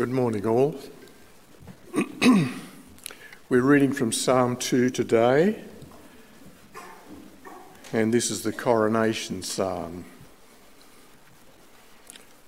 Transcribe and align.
Good 0.00 0.08
morning, 0.08 0.46
all. 0.46 0.76
We're 3.50 3.60
reading 3.60 3.92
from 3.92 4.12
Psalm 4.12 4.56
2 4.56 4.88
today, 4.88 5.62
and 7.92 8.14
this 8.14 8.30
is 8.30 8.42
the 8.42 8.50
coronation 8.50 9.42
psalm. 9.42 10.06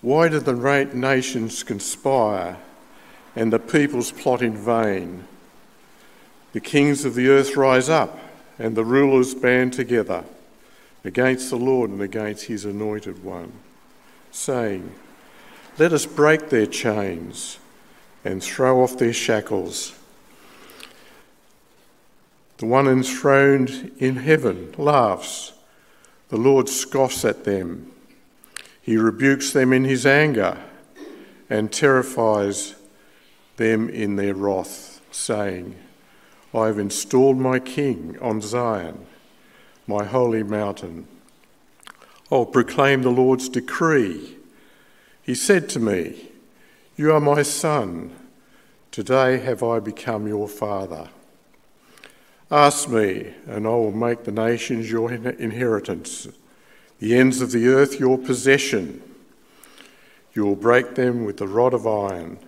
Why 0.01 0.29
do 0.29 0.39
the 0.39 0.55
nations 0.95 1.63
conspire 1.63 2.57
and 3.37 3.53
the 3.53 3.59
peoples 3.59 4.13
plot 4.13 4.41
in 4.41 4.57
vain? 4.57 5.25
The 6.55 6.61
kings 6.61 7.05
of 7.05 7.15
the 7.15 7.29
earth 7.29 7.55
rise 7.55 7.91
up, 7.91 8.19
and 8.59 8.75
the 8.75 8.85
rulers 8.87 9.35
band 9.35 9.75
together 9.75 10.25
against 11.05 11.51
the 11.51 11.57
Lord 11.57 11.91
and 11.91 12.01
against 12.01 12.47
his 12.47 12.65
anointed 12.65 13.23
one, 13.23 13.53
saying, 14.31 14.95
Let 15.79 15.95
us 15.95 16.05
break 16.05 16.51
their 16.51 16.67
chains 16.67 17.59
and 18.25 18.43
throw 18.43 18.83
off 18.83 18.99
their 18.99 19.13
shackles. 19.13 19.99
The 22.59 22.67
one 22.67 22.87
enthroned 22.87 23.93
in 23.99 24.17
heaven 24.17 24.75
laughs. 24.77 25.53
The 26.29 26.37
Lord 26.37 26.69
scoffs 26.69 27.25
at 27.25 27.45
them. 27.45 27.91
He 28.83 28.97
rebukes 28.97 29.53
them 29.53 29.73
in 29.73 29.85
his 29.85 30.05
anger 30.05 30.59
and 31.49 31.73
terrifies 31.73 32.75
them 33.57 33.89
in 33.89 34.17
their 34.17 34.35
wrath, 34.35 35.01
saying, 35.11 35.77
I 36.55 36.67
have 36.67 36.79
installed 36.79 37.39
my 37.39 37.59
king 37.59 38.19
on 38.21 38.43
Zion, 38.43 39.07
my 39.87 40.05
holy 40.05 40.43
mountain. 40.43 41.09
I'll 42.31 42.47
proclaim 42.47 43.03
the 43.03 43.11
Lord's 43.11 43.49
decree. 43.49 44.37
He 45.23 45.35
said 45.37 45.69
to 45.71 45.81
me, 45.81 46.31
You 46.97 47.13
are 47.13 47.21
my 47.21 47.43
son. 47.43 48.15
Today 48.91 49.39
have 49.39 49.63
I 49.63 49.79
become 49.79 50.27
your 50.27 50.49
father. 50.49 51.09
Ask 52.51 52.89
me, 52.89 53.33
and 53.47 53.67
I 53.67 53.71
will 53.71 53.93
make 53.93 54.25
the 54.25 54.33
nations 54.33 54.91
your 54.91 55.11
inheritance, 55.11 56.29
the 56.99 57.17
ends 57.17 57.41
of 57.41 57.53
the 57.53 57.69
earth 57.69 57.99
your 57.99 58.19
possession. 58.19 59.01
You 60.35 60.45
will 60.45 60.57
break 60.57 60.97
them 60.97 61.25
with 61.25 61.39
the 61.39 61.49
rod 61.49 61.73
of 61.73 61.87
iron. 61.87 62.39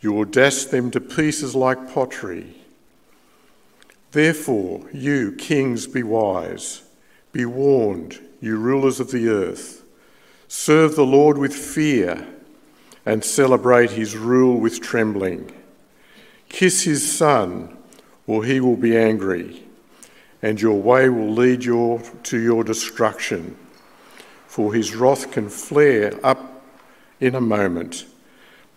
You 0.00 0.12
will 0.12 0.24
dash 0.26 0.64
them 0.64 0.90
to 0.90 1.00
pieces 1.00 1.54
like 1.54 1.94
pottery. 1.94 2.56
Therefore, 4.12 4.82
you 4.92 5.32
kings, 5.32 5.86
be 5.86 6.02
wise. 6.02 6.82
Be 7.32 7.46
warned, 7.46 8.20
you 8.40 8.56
rulers 8.56 9.00
of 9.00 9.10
the 9.10 9.28
earth. 9.28 9.83
Serve 10.56 10.94
the 10.94 11.04
Lord 11.04 11.36
with 11.36 11.52
fear 11.52 12.28
and 13.04 13.24
celebrate 13.24 13.90
his 13.90 14.16
rule 14.16 14.60
with 14.60 14.80
trembling. 14.80 15.52
Kiss 16.48 16.82
his 16.82 17.12
son 17.12 17.76
or 18.28 18.44
he 18.44 18.60
will 18.60 18.76
be 18.76 18.96
angry, 18.96 19.64
and 20.40 20.60
your 20.60 20.80
way 20.80 21.08
will 21.08 21.32
lead 21.32 21.64
your, 21.64 22.00
to 22.22 22.38
your 22.38 22.62
destruction. 22.62 23.56
For 24.46 24.72
his 24.72 24.94
wrath 24.94 25.32
can 25.32 25.48
flare 25.48 26.14
up 26.24 26.62
in 27.18 27.34
a 27.34 27.40
moment. 27.40 28.06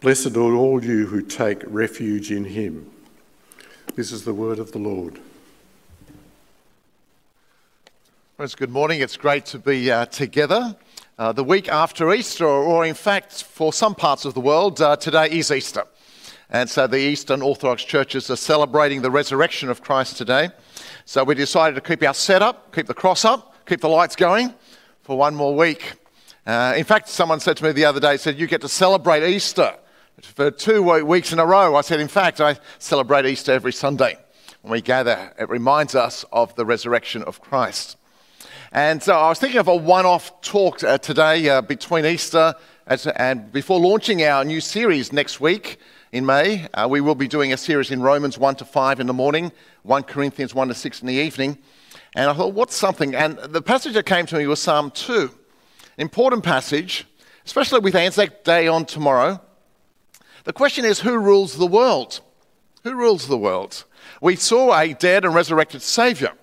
Blessed 0.02 0.36
are 0.36 0.56
all 0.56 0.84
you 0.84 1.06
who 1.06 1.22
take 1.22 1.62
refuge 1.68 2.32
in 2.32 2.46
him. 2.46 2.90
This 3.96 4.12
is 4.12 4.26
the 4.26 4.34
word 4.34 4.58
of 4.58 4.72
the 4.72 4.80
Lord. 4.80 5.20
Friends, 8.36 8.56
good 8.56 8.72
morning. 8.72 9.00
It's 9.00 9.16
great 9.16 9.46
to 9.46 9.60
be 9.60 9.92
uh, 9.92 10.08
together. 10.08 10.76
Uh, 11.20 11.32
the 11.32 11.44
week 11.44 11.68
after 11.68 12.14
Easter, 12.14 12.46
or 12.46 12.86
in 12.86 12.94
fact, 12.94 13.42
for 13.42 13.74
some 13.74 13.96
parts 13.96 14.24
of 14.24 14.36
the 14.36 14.40
world, 14.40 14.80
uh, 14.80 14.96
today 14.96 15.28
is 15.32 15.50
Easter. 15.50 15.84
And 16.52 16.70
so 16.70 16.86
the 16.86 17.00
Eastern 17.00 17.42
Orthodox 17.42 17.84
churches 17.84 18.30
are 18.30 18.36
celebrating 18.36 19.02
the 19.02 19.10
resurrection 19.10 19.70
of 19.70 19.82
Christ 19.82 20.18
today. 20.18 20.52
So 21.06 21.24
we 21.24 21.34
decided 21.34 21.74
to 21.74 21.82
keep 21.82 22.04
our 22.04 22.14
setup, 22.14 22.72
keep 22.72 22.86
the 22.86 22.94
cross 22.94 23.26
up, 23.26 23.56
keep 23.66 23.82
the 23.82 23.90
lights 23.90 24.16
going 24.16 24.54
for 25.02 25.18
one 25.18 25.34
more 25.34 25.56
week. 25.56 25.94
Uh, 26.46 26.76
in 26.78 26.84
fact, 26.84 27.10
someone 27.10 27.40
said 27.40 27.58
to 27.58 27.64
me 27.64 27.72
the 27.72 27.86
other 27.86 28.00
day, 28.00 28.18
said, 28.18 28.38
You 28.40 28.46
get 28.46 28.62
to 28.62 28.70
celebrate 28.70 29.28
Easter 29.28 29.76
for 30.22 30.52
two 30.52 30.84
weeks 31.04 31.34
in 31.34 31.40
a 31.40 31.46
row. 31.48 31.76
I 31.76 31.82
said, 31.82 32.00
In 32.00 32.08
fact, 32.08 32.40
I 32.40 32.60
celebrate 32.78 33.26
Easter 33.26 33.54
every 33.54 33.74
Sunday. 33.74 34.20
When 34.62 34.72
we 34.72 34.82
gather, 34.82 35.34
it 35.40 35.50
reminds 35.50 35.96
us 35.96 36.26
of 36.32 36.54
the 36.54 36.64
resurrection 36.64 37.24
of 37.24 37.42
Christ. 37.42 37.97
And 38.78 39.02
so 39.02 39.16
I 39.16 39.30
was 39.30 39.40
thinking 39.40 39.60
of 39.60 39.68
a 39.68 39.76
one 39.76 40.06
off 40.06 40.40
talk 40.42 40.84
uh, 40.84 41.00
today 41.00 41.50
uh, 41.50 41.62
between 41.62 42.06
Easter 42.06 42.54
and 42.86 43.52
before 43.52 43.80
launching 43.80 44.22
our 44.22 44.46
new 44.46 44.62
series 44.62 45.12
next 45.12 45.42
week 45.42 45.80
in 46.12 46.28
May. 46.28 46.68
Uh, 46.76 46.88
we 46.88 47.02
will 47.02 47.16
be 47.16 47.28
doing 47.28 47.52
a 47.52 47.58
series 47.58 47.90
in 47.90 48.04
Romans 48.04 48.38
1 48.38 48.58
to 48.58 48.66
5 48.66 49.00
in 49.00 49.08
the 49.08 49.16
morning, 49.16 49.52
1 49.82 50.04
Corinthians 50.04 50.54
1 50.54 50.68
to 50.68 50.76
6 50.76 51.02
in 51.02 51.08
the 51.08 51.16
evening. 51.16 51.58
And 52.16 52.30
I 52.30 52.34
thought, 52.36 52.54
what's 52.54 52.76
something? 52.76 53.16
And 53.16 53.40
the 53.40 53.64
passage 53.64 53.96
that 53.96 54.06
came 54.06 54.28
to 54.28 54.38
me 54.38 54.46
was 54.46 54.62
Psalm 54.62 54.92
2. 54.92 55.32
Important 55.98 56.44
passage, 56.44 57.08
especially 57.48 57.80
with 57.80 57.96
Anzac 57.96 58.44
Day 58.44 58.68
on 58.68 58.86
tomorrow. 58.86 59.42
The 60.44 60.54
question 60.54 60.86
is, 60.86 61.00
who 61.00 61.18
rules 61.18 61.58
the 61.58 61.66
world? 61.66 62.20
Who 62.84 62.94
rules 62.94 63.28
the 63.28 63.40
world? 63.40 63.86
We 64.22 64.36
saw 64.36 64.78
a 64.78 64.94
dead 64.94 65.26
and 65.26 65.34
resurrected 65.34 65.82
Saviour 65.82 66.34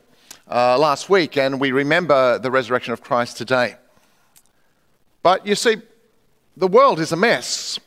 uh, 0.50 0.78
last 0.78 1.08
week, 1.08 1.36
and 1.36 1.60
we 1.60 1.72
remember 1.72 2.38
the 2.38 2.50
resurrection 2.50 2.92
of 2.92 3.02
Christ 3.02 3.36
today. 3.36 3.76
But 5.22 5.46
you 5.46 5.54
see, 5.54 5.76
the 6.56 6.68
world 6.68 7.00
is 7.00 7.12
a 7.12 7.16
mess. 7.16 7.78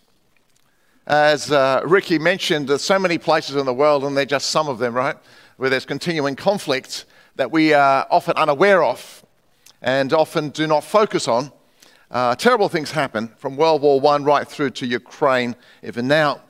As 1.06 1.52
uh, 1.52 1.82
Ricky 1.86 2.20
mentioned, 2.20 2.68
there's 2.68 2.84
so 2.84 3.00
many 3.00 3.18
places 3.18 3.56
in 3.56 3.66
the 3.66 3.74
world, 3.74 4.04
and 4.04 4.18
they're 4.18 4.26
just 4.26 4.50
some 4.50 4.68
of 4.68 4.80
them, 4.80 4.94
right? 4.94 5.16
Where 5.58 5.70
there's 5.70 5.86
continuing 5.86 6.36
conflict 6.36 7.06
that 7.36 7.52
we 7.52 7.74
are 7.74 8.08
often 8.10 8.36
unaware 8.36 8.84
of 8.84 9.24
and 9.82 10.12
often 10.12 10.50
do 10.50 10.68
not 10.68 10.84
focus 10.84 11.28
on. 11.28 11.52
Uh, 12.10 12.36
terrible 12.36 12.70
things 12.70 12.92
happen 12.92 13.28
from 13.38 13.56
World 13.56 13.82
War 13.82 14.06
I 14.06 14.18
right 14.18 14.48
through 14.48 14.72
to 14.72 14.86
Ukraine, 14.86 15.56
even 15.84 16.08
now. 16.08 16.42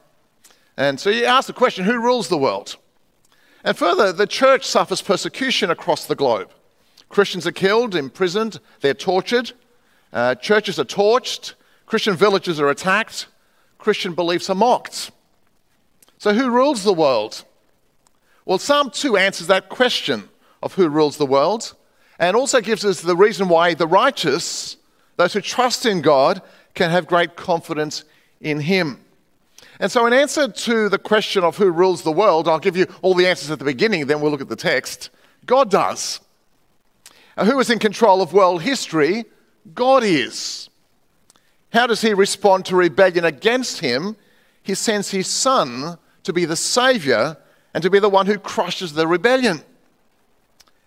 And 0.78 1.00
so 1.00 1.10
you 1.10 1.26
ask 1.26 1.48
the 1.48 1.54
question 1.54 1.84
who 1.84 2.00
rules 2.00 2.30
the 2.30 2.38
world? 2.38 2.78
And 3.68 3.78
further, 3.78 4.14
the 4.14 4.26
church 4.26 4.66
suffers 4.66 5.02
persecution 5.02 5.70
across 5.70 6.06
the 6.06 6.16
globe. 6.16 6.50
Christians 7.10 7.46
are 7.46 7.52
killed, 7.52 7.96
imprisoned, 7.96 8.62
they're 8.80 8.94
tortured, 8.94 9.52
uh, 10.14 10.36
churches 10.36 10.80
are 10.80 10.86
torched, 10.86 11.54
Christian 11.86 12.16
villages 12.16 12.62
are 12.62 12.70
attacked, 12.70 13.28
Christian 13.78 14.14
beliefs 14.14 14.50
are 14.50 14.56
mocked. 14.56 15.12
So, 16.18 16.34
who 16.34 16.50
rules 16.50 16.86
the 16.86 16.94
world? 16.94 17.44
Well, 18.46 18.58
Psalm 18.58 18.90
2 18.90 19.18
answers 19.18 19.48
that 19.48 19.68
question 19.68 20.30
of 20.64 20.76
who 20.76 20.88
rules 20.88 21.18
the 21.18 21.26
world 21.26 21.76
and 22.20 22.38
also 22.38 22.62
gives 22.62 22.86
us 22.86 23.02
the 23.02 23.18
reason 23.18 23.50
why 23.50 23.74
the 23.74 23.86
righteous, 23.86 24.78
those 25.18 25.34
who 25.34 25.42
trust 25.42 25.86
in 25.86 26.00
God, 26.00 26.42
can 26.74 26.90
have 26.90 27.06
great 27.06 27.36
confidence 27.36 28.06
in 28.40 28.62
Him. 28.62 29.04
And 29.80 29.92
so, 29.92 30.06
in 30.08 30.14
answer 30.14 30.48
to 30.48 30.90
the 30.90 30.98
question 30.98 31.44
of 31.44 31.58
who 31.58 31.70
rules 31.70 32.02
the 32.02 32.12
world, 32.12 32.48
I'll 32.48 32.60
give 32.60 32.76
you 32.76 32.88
all 33.02 33.14
the 33.14 33.28
answers 33.28 33.52
at 33.52 33.60
the 33.60 33.66
beginning, 33.66 34.08
then 34.08 34.22
we'll 34.22 34.32
look 34.32 34.42
at 34.42 34.50
the 34.50 34.56
text. 34.56 35.10
God 35.46 35.70
does. 35.70 36.20
who 37.38 37.60
is 37.60 37.70
in 37.70 37.80
control 37.80 38.22
of 38.22 38.34
world 38.34 38.64
history? 38.64 39.26
God 39.74 40.04
is. 40.04 40.70
How 41.72 41.86
does 41.86 42.02
he 42.02 42.14
respond 42.14 42.66
to 42.66 42.76
rebellion 42.76 43.26
against 43.26 43.80
him? 43.80 44.16
He 44.64 44.74
sends 44.74 45.12
his 45.12 45.28
son 45.28 45.98
to 46.24 46.34
be 46.34 46.46
the 46.46 46.56
savior 46.56 47.38
and 47.74 47.84
to 47.84 47.90
be 47.90 48.00
the 48.00 48.10
one 48.10 48.26
who 48.26 48.40
crushes 48.40 48.94
the 48.94 49.08
rebellion. 49.08 49.62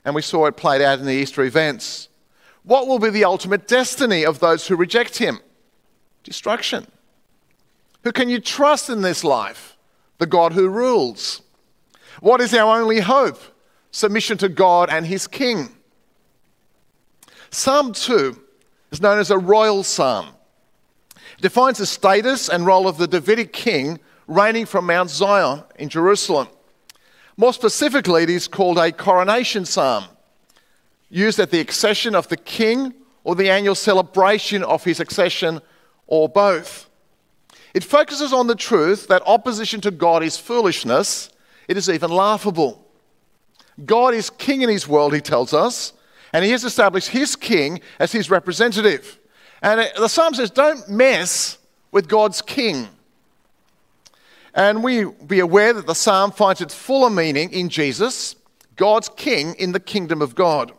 And 0.04 0.14
we 0.14 0.22
saw 0.22 0.46
it 0.46 0.56
played 0.56 0.82
out 0.82 0.98
in 0.98 1.06
the 1.06 1.12
Easter 1.12 1.42
events. 1.42 2.08
What 2.64 2.86
will 2.86 2.98
be 2.98 3.10
the 3.10 3.24
ultimate 3.24 3.68
destiny 3.68 4.24
of 4.24 4.40
those 4.40 4.66
who 4.66 4.76
reject 4.76 5.18
him? 5.18 5.40
Destruction. 6.24 6.86
Who 8.04 8.12
can 8.12 8.28
you 8.28 8.40
trust 8.40 8.88
in 8.90 9.02
this 9.02 9.24
life? 9.24 9.76
The 10.18 10.26
God 10.26 10.52
who 10.52 10.68
rules. 10.68 11.42
What 12.20 12.40
is 12.40 12.54
our 12.54 12.80
only 12.80 13.00
hope? 13.00 13.40
Submission 13.90 14.38
to 14.38 14.48
God 14.48 14.88
and 14.90 15.06
his 15.06 15.26
king. 15.26 15.70
Psalm 17.50 17.92
2 17.92 18.40
is 18.92 19.00
known 19.00 19.18
as 19.18 19.30
a 19.30 19.38
royal 19.38 19.82
psalm 19.82 20.28
It 21.38 21.42
defines 21.42 21.78
the 21.78 21.86
status 21.86 22.48
and 22.48 22.66
role 22.66 22.86
of 22.86 22.98
the 22.98 23.08
Davidic 23.08 23.52
king 23.52 23.98
reigning 24.28 24.66
from 24.66 24.86
Mount 24.86 25.10
Zion 25.10 25.64
in 25.78 25.88
Jerusalem. 25.88 26.48
More 27.36 27.52
specifically, 27.52 28.22
it 28.24 28.30
is 28.30 28.46
called 28.46 28.78
a 28.78 28.92
coronation 28.92 29.64
psalm, 29.64 30.04
used 31.08 31.40
at 31.40 31.50
the 31.50 31.60
accession 31.60 32.14
of 32.14 32.28
the 32.28 32.36
king 32.36 32.94
or 33.24 33.34
the 33.34 33.50
annual 33.50 33.74
celebration 33.74 34.62
of 34.62 34.84
his 34.84 35.00
accession, 35.00 35.60
or 36.06 36.28
both. 36.28 36.89
It 37.74 37.84
focuses 37.84 38.32
on 38.32 38.46
the 38.46 38.54
truth 38.54 39.08
that 39.08 39.22
opposition 39.26 39.80
to 39.82 39.90
God 39.90 40.22
is 40.22 40.36
foolishness, 40.36 41.30
it 41.68 41.76
is 41.76 41.88
even 41.88 42.10
laughable. 42.10 42.86
God 43.84 44.14
is 44.14 44.30
king 44.30 44.62
in 44.62 44.68
his 44.68 44.88
world, 44.88 45.14
he 45.14 45.20
tells 45.20 45.54
us, 45.54 45.92
and 46.32 46.44
he 46.44 46.50
has 46.50 46.64
established 46.64 47.08
his 47.08 47.36
king 47.36 47.80
as 47.98 48.12
his 48.12 48.30
representative. 48.30 49.18
And 49.62 49.90
the 49.96 50.08
psalm 50.08 50.34
says, 50.34 50.50
don't 50.50 50.88
mess 50.88 51.58
with 51.92 52.08
God's 52.08 52.42
king. 52.42 52.88
And 54.54 54.82
we 54.82 55.04
be 55.04 55.40
aware 55.40 55.72
that 55.72 55.86
the 55.86 55.94
psalm 55.94 56.32
finds 56.32 56.60
its 56.60 56.74
fuller 56.74 57.10
meaning 57.10 57.52
in 57.52 57.68
Jesus, 57.68 58.36
God's 58.76 59.08
King 59.10 59.54
in 59.58 59.72
the 59.72 59.80
kingdom 59.80 60.22
of 60.22 60.34
God. 60.34 60.72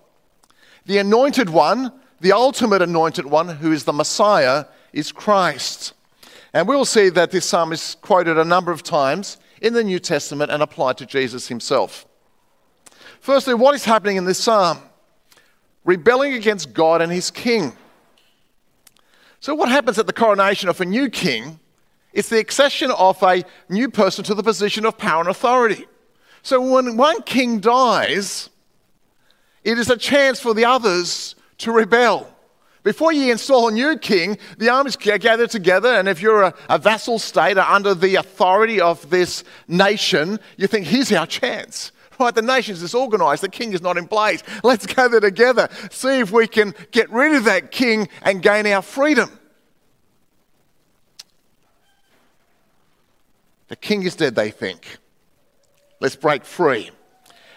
The 0.86 0.98
anointed 0.98 1.50
one, 1.50 1.94
the 2.20 2.34
ultimate 2.34 2.82
anointed 2.82 3.26
one, 3.26 3.48
who 3.48 3.72
is 3.72 3.86
the 3.86 3.94
Messiah, 3.94 4.66
is 4.92 5.12
Christ. 5.12 5.94
And 6.53 6.68
we'll 6.68 6.86
see 6.86 7.09
that 7.09 7.31
this 7.31 7.45
psalm 7.45 7.71
is 7.71 7.95
quoted 8.01 8.38
a 8.38 8.44
number 8.44 8.71
of 8.71 8.83
times 8.83 9.38
in 9.62 9.74
the 9.74 9.83
New 9.83 10.00
Testament 10.00 10.51
and 10.51 10.62
applied 10.62 10.98
to 10.98 11.06
Jesus 11.06 11.48
himself. 11.48 12.06
Firstly, 13.21 13.53
what 13.53 13.75
is 13.75 13.86
happening 13.86 14.18
in 14.18 14.25
this 14.25 14.39
psalm? 14.39 14.80
Rebelling 15.86 16.33
against 16.33 16.74
God 16.74 17.01
and 17.01 17.12
his 17.12 17.31
king. 17.31 17.74
So, 19.39 19.56
what 19.56 19.69
happens 19.69 19.98
at 19.98 20.07
the 20.07 20.13
coronation 20.13 20.69
of 20.69 20.81
a 20.81 20.86
new 20.86 21.09
king? 21.09 21.59
It's 22.13 22.30
the 22.30 22.39
accession 22.39 22.92
of 22.92 23.21
a 23.24 23.44
new 23.69 23.89
person 23.89 24.24
to 24.25 24.36
the 24.36 24.44
position 24.44 24.86
of 24.86 24.98
power 24.98 25.21
and 25.21 25.30
authority. 25.30 25.86
So, 26.44 26.62
when 26.62 26.98
one 26.98 27.21
king 27.24 27.59
dies, 27.59 28.50
it 29.63 29.77
is 29.77 29.89
a 29.89 29.98
chance 29.98 30.39
for 30.39 30.53
the 30.53 30.65
others 30.65 31.36
to 31.59 31.71
rebel. 31.71 32.27
Before 32.83 33.13
you 33.13 33.31
install 33.31 33.68
a 33.68 33.72
new 33.72 33.95
king, 33.98 34.39
the 34.57 34.69
armies 34.69 34.95
gather 34.95 35.45
together, 35.45 35.89
and 35.89 36.10
if 36.10 36.19
you're 36.22 36.42
a, 36.42 36.54
a 36.68 36.80
vassal 36.80 37.19
state 37.19 37.57
or 37.57 37.62
under 37.62 37.94
the 37.94 38.16
authority 38.16 38.81
of 38.81 39.07
this 39.12 39.44
nation, 39.68 40.39
you 40.57 40.66
think, 40.66 40.88
here's 40.88 41.12
our 41.12 41.28
chance. 41.28 41.92
Right, 42.19 42.33
the 42.33 42.42
nation's 42.42 42.81
disorganized, 42.81 43.44
the 43.44 43.50
king 43.50 43.74
is 43.74 43.81
not 43.81 43.98
in 43.98 44.07
place. 44.07 44.44
Let's 44.63 44.86
gather 44.86 45.19
together, 45.19 45.69
see 45.92 46.19
if 46.19 46.31
we 46.31 46.48
can 46.48 46.74
get 46.92 47.10
rid 47.12 47.36
of 47.36 47.45
that 47.45 47.72
king 47.72 48.10
and 48.24 48.42
gain 48.42 48.66
our 48.68 48.81
freedom. 48.81 49.39
The 53.69 53.75
king 53.75 54.04
is 54.04 54.16
dead, 54.16 54.36
they 54.36 54.51
think. 54.51 54.98
Let's 56.00 56.16
break 56.16 56.45
free. 56.45 56.92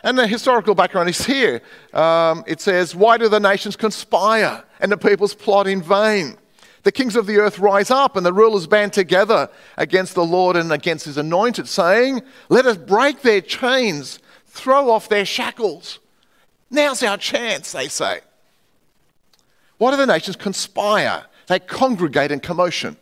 And 0.05 0.19
the 0.19 0.27
historical 0.27 0.75
background 0.75 1.09
is 1.09 1.25
here. 1.25 1.63
Um, 1.95 2.45
it 2.47 2.61
says, 2.61 2.95
Why 2.95 3.17
do 3.17 3.29
the 3.29 3.41
nations 3.41 3.75
conspire 3.75 4.63
and 4.85 4.93
the 4.93 4.99
peoples 4.99 5.35
plot 5.35 5.67
in 5.67 5.81
vain? 5.81 6.37
The 6.83 6.93
kings 6.93 7.17
of 7.17 7.25
the 7.25 7.39
earth 7.39 7.59
rise 7.59 7.91
up 7.91 8.17
and 8.17 8.27
the 8.27 8.35
rulers 8.35 8.67
band 8.67 8.93
together 8.93 9.49
against 9.79 10.15
the 10.15 10.25
Lord 10.25 10.57
and 10.57 10.71
against 10.71 11.07
his 11.07 11.17
anointed, 11.17 11.67
saying, 11.67 12.21
Let 12.51 12.67
us 12.67 12.77
break 12.77 13.23
their 13.23 13.41
chains, 13.41 14.19
throw 14.47 14.91
off 14.91 15.09
their 15.09 15.25
shackles. 15.25 16.01
Now's 16.71 17.03
our 17.03 17.17
chance, 17.17 17.73
they 17.73 17.89
say. 17.89 18.21
Why 19.79 19.91
do 19.93 19.97
the 19.97 20.05
nations 20.05 20.37
conspire? 20.37 21.25
They 21.47 21.59
congregate 21.59 22.31
in 22.31 22.41
commotion. 22.41 22.99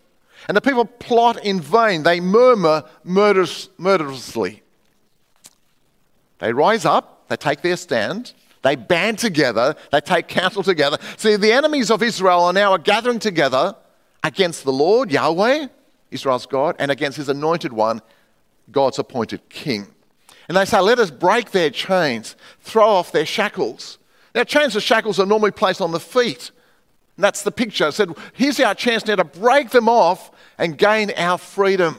And 0.47 0.57
the 0.57 0.61
people 0.61 0.85
plot 0.85 1.45
in 1.45 1.61
vain. 1.61 2.05
They 2.05 2.21
murmur 2.21 2.85
murderous, 3.03 3.69
murderously. 3.79 4.63
They 6.39 6.53
rise 6.53 6.85
up, 6.85 7.29
they 7.29 7.37
take 7.37 7.63
their 7.63 7.77
stand, 7.77 8.33
they 8.63 8.77
band 8.77 9.19
together, 9.19 9.75
they 9.91 10.01
take 10.01 10.29
counsel 10.29 10.63
together. 10.63 10.99
See, 11.17 11.37
the 11.37 11.53
enemies 11.53 11.91
of 11.91 12.03
Israel 12.03 12.45
are 12.45 12.53
now 12.53 12.77
gathering 12.77 13.19
together 13.19 13.77
against 14.23 14.65
the 14.65 14.73
Lord, 14.73 15.11
Yahweh, 15.11 15.67
Israel's 16.11 16.47
God, 16.47 16.77
and 16.79 16.91
against 16.91 17.17
his 17.17 17.29
anointed 17.29 17.73
one, 17.73 18.01
God's 18.71 18.99
appointed 18.99 19.49
king. 19.49 19.89
And 20.49 20.57
they 20.57 20.65
say, 20.65 20.81
Let 20.81 20.99
us 20.99 21.11
break 21.11 21.51
their 21.51 21.71
chains, 21.71 22.37
throw 22.61 22.89
off 22.89 23.13
their 23.13 23.27
shackles. 23.27 23.99
Now, 24.35 24.45
chains 24.45 24.75
and 24.75 24.83
shackles 24.83 25.19
are 25.19 25.27
normally 25.27 25.51
placed 25.51 25.81
on 25.81 25.93
the 25.93 26.01
feet. 26.01 26.51
And 27.17 27.25
that's 27.25 27.43
the 27.43 27.53
picture. 27.53 27.89
It 27.89 27.93
said, 27.93 28.11
Here's 28.33 28.61
our 28.61 28.75
chance 28.75 29.07
now 29.07 29.17
to 29.17 29.25
break 29.25 29.71
them 29.71 29.89
off 29.89 30.31
and 30.57 30.79
gain 30.79 31.11
our 31.17 31.39
freedom. 31.39 31.99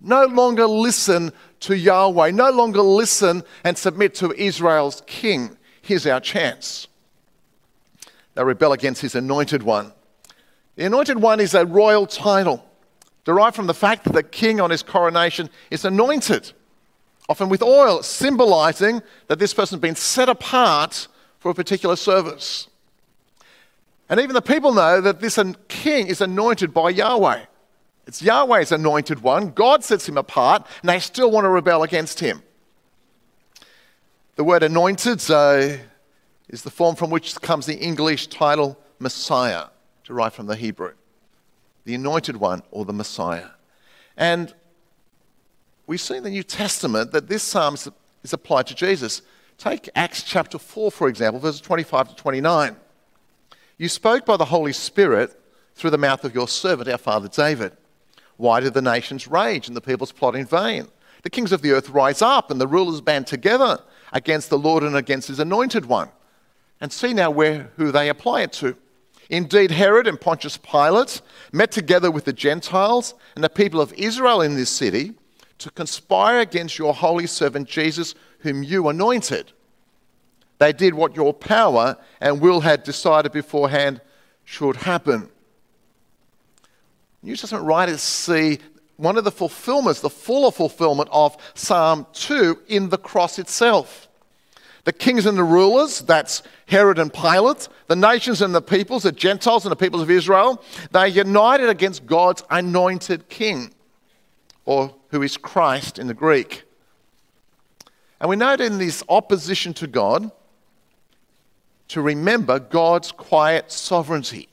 No 0.00 0.24
longer 0.24 0.66
listen 0.66 1.32
to 1.60 1.76
Yahweh, 1.76 2.30
no 2.30 2.50
longer 2.50 2.80
listen 2.80 3.42
and 3.64 3.76
submit 3.76 4.14
to 4.16 4.32
Israel's 4.32 5.02
king. 5.06 5.56
Here's 5.90 6.06
our 6.06 6.20
chance. 6.20 6.86
They 8.36 8.44
rebel 8.44 8.72
against 8.72 9.02
his 9.02 9.16
anointed 9.16 9.64
one. 9.64 9.92
The 10.76 10.84
anointed 10.84 11.20
one 11.20 11.40
is 11.40 11.52
a 11.52 11.66
royal 11.66 12.06
title 12.06 12.64
derived 13.24 13.56
from 13.56 13.66
the 13.66 13.74
fact 13.74 14.04
that 14.04 14.12
the 14.12 14.22
king 14.22 14.60
on 14.60 14.70
his 14.70 14.84
coronation 14.84 15.50
is 15.68 15.84
anointed, 15.84 16.52
often 17.28 17.48
with 17.48 17.60
oil, 17.60 18.04
symbolizing 18.04 19.02
that 19.26 19.40
this 19.40 19.52
person 19.52 19.78
has 19.78 19.80
been 19.80 19.96
set 19.96 20.28
apart 20.28 21.08
for 21.40 21.50
a 21.50 21.54
particular 21.54 21.96
service. 21.96 22.68
And 24.08 24.20
even 24.20 24.34
the 24.34 24.42
people 24.42 24.72
know 24.72 25.00
that 25.00 25.18
this 25.18 25.40
king 25.66 26.06
is 26.06 26.20
anointed 26.20 26.72
by 26.72 26.90
Yahweh. 26.90 27.46
It's 28.06 28.22
Yahweh's 28.22 28.70
anointed 28.70 29.24
one. 29.24 29.50
God 29.50 29.82
sets 29.82 30.08
him 30.08 30.18
apart, 30.18 30.68
and 30.82 30.88
they 30.88 31.00
still 31.00 31.32
want 31.32 31.46
to 31.46 31.48
rebel 31.48 31.82
against 31.82 32.20
him. 32.20 32.44
The 34.40 34.44
word 34.44 34.62
anointed 34.62 35.20
is 35.20 36.62
the 36.62 36.70
form 36.70 36.96
from 36.96 37.10
which 37.10 37.38
comes 37.42 37.66
the 37.66 37.76
English 37.76 38.28
title 38.28 38.78
Messiah, 38.98 39.66
derived 40.02 40.34
from 40.34 40.46
the 40.46 40.56
Hebrew. 40.56 40.94
The 41.84 41.94
anointed 41.94 42.38
one 42.38 42.62
or 42.70 42.86
the 42.86 42.94
Messiah. 42.94 43.48
And 44.16 44.54
we 45.86 45.98
see 45.98 46.16
in 46.16 46.22
the 46.22 46.30
New 46.30 46.42
Testament 46.42 47.12
that 47.12 47.28
this 47.28 47.42
psalm 47.42 47.74
is 47.74 48.32
applied 48.32 48.66
to 48.68 48.74
Jesus. 48.74 49.20
Take 49.58 49.90
Acts 49.94 50.22
chapter 50.22 50.58
4, 50.58 50.90
for 50.90 51.08
example, 51.10 51.38
verses 51.38 51.60
25 51.60 52.08
to 52.08 52.14
29. 52.14 52.76
You 53.76 53.88
spoke 53.90 54.24
by 54.24 54.38
the 54.38 54.46
Holy 54.46 54.72
Spirit 54.72 55.38
through 55.74 55.90
the 55.90 55.98
mouth 55.98 56.24
of 56.24 56.34
your 56.34 56.48
servant, 56.48 56.88
our 56.88 56.96
father 56.96 57.28
David. 57.28 57.72
Why 58.38 58.60
do 58.60 58.70
the 58.70 58.80
nations 58.80 59.28
rage 59.28 59.68
and 59.68 59.76
the 59.76 59.82
peoples 59.82 60.12
plot 60.12 60.34
in 60.34 60.46
vain? 60.46 60.88
The 61.24 61.30
kings 61.30 61.52
of 61.52 61.60
the 61.60 61.72
earth 61.72 61.90
rise 61.90 62.22
up 62.22 62.50
and 62.50 62.58
the 62.58 62.66
rulers 62.66 63.02
band 63.02 63.26
together 63.26 63.82
against 64.12 64.50
the 64.50 64.58
Lord 64.58 64.82
and 64.82 64.96
against 64.96 65.28
his 65.28 65.40
anointed 65.40 65.86
one. 65.86 66.10
And 66.80 66.92
see 66.92 67.12
now 67.12 67.30
where, 67.30 67.70
who 67.76 67.92
they 67.92 68.08
apply 68.08 68.42
it 68.42 68.52
to. 68.54 68.76
Indeed, 69.28 69.70
Herod 69.70 70.08
and 70.08 70.20
Pontius 70.20 70.56
Pilate 70.56 71.20
met 71.52 71.70
together 71.70 72.10
with 72.10 72.24
the 72.24 72.32
Gentiles 72.32 73.14
and 73.34 73.44
the 73.44 73.48
people 73.48 73.80
of 73.80 73.92
Israel 73.92 74.40
in 74.40 74.56
this 74.56 74.70
city 74.70 75.14
to 75.58 75.70
conspire 75.70 76.40
against 76.40 76.78
your 76.78 76.94
holy 76.94 77.26
servant 77.26 77.68
Jesus, 77.68 78.14
whom 78.40 78.62
you 78.62 78.88
anointed. 78.88 79.52
They 80.58 80.72
did 80.72 80.94
what 80.94 81.14
your 81.14 81.32
power 81.32 81.96
and 82.20 82.40
will 82.40 82.60
had 82.60 82.82
decided 82.82 83.32
beforehand 83.32 84.00
should 84.44 84.76
happen. 84.76 85.28
New 87.22 87.36
Testament 87.36 87.66
writers 87.66 88.02
see 88.02 88.58
one 89.00 89.16
of 89.16 89.24
the 89.24 89.30
fulfillments, 89.30 90.00
the 90.00 90.10
fuller 90.10 90.50
fulfillment 90.50 91.08
of 91.10 91.36
Psalm 91.54 92.06
2 92.12 92.60
in 92.68 92.90
the 92.90 92.98
cross 92.98 93.38
itself. 93.38 94.08
The 94.84 94.92
kings 94.92 95.26
and 95.26 95.36
the 95.36 95.44
rulers, 95.44 96.00
that's 96.00 96.42
Herod 96.66 96.98
and 96.98 97.12
Pilate, 97.12 97.68
the 97.86 97.96
nations 97.96 98.42
and 98.42 98.54
the 98.54 98.62
peoples, 98.62 99.02
the 99.02 99.12
Gentiles 99.12 99.64
and 99.64 99.72
the 99.72 99.76
peoples 99.76 100.02
of 100.02 100.10
Israel, 100.10 100.62
they 100.90 101.08
united 101.08 101.68
against 101.68 102.06
God's 102.06 102.42
anointed 102.50 103.28
king, 103.28 103.72
or 104.64 104.94
who 105.08 105.22
is 105.22 105.36
Christ 105.36 105.98
in 105.98 106.06
the 106.06 106.14
Greek. 106.14 106.64
And 108.20 108.28
we 108.28 108.36
note 108.36 108.60
in 108.60 108.78
this 108.78 109.02
opposition 109.08 109.72
to 109.74 109.86
God 109.86 110.30
to 111.88 112.02
remember 112.02 112.58
God's 112.58 113.12
quiet 113.12 113.72
sovereignty. 113.72 114.48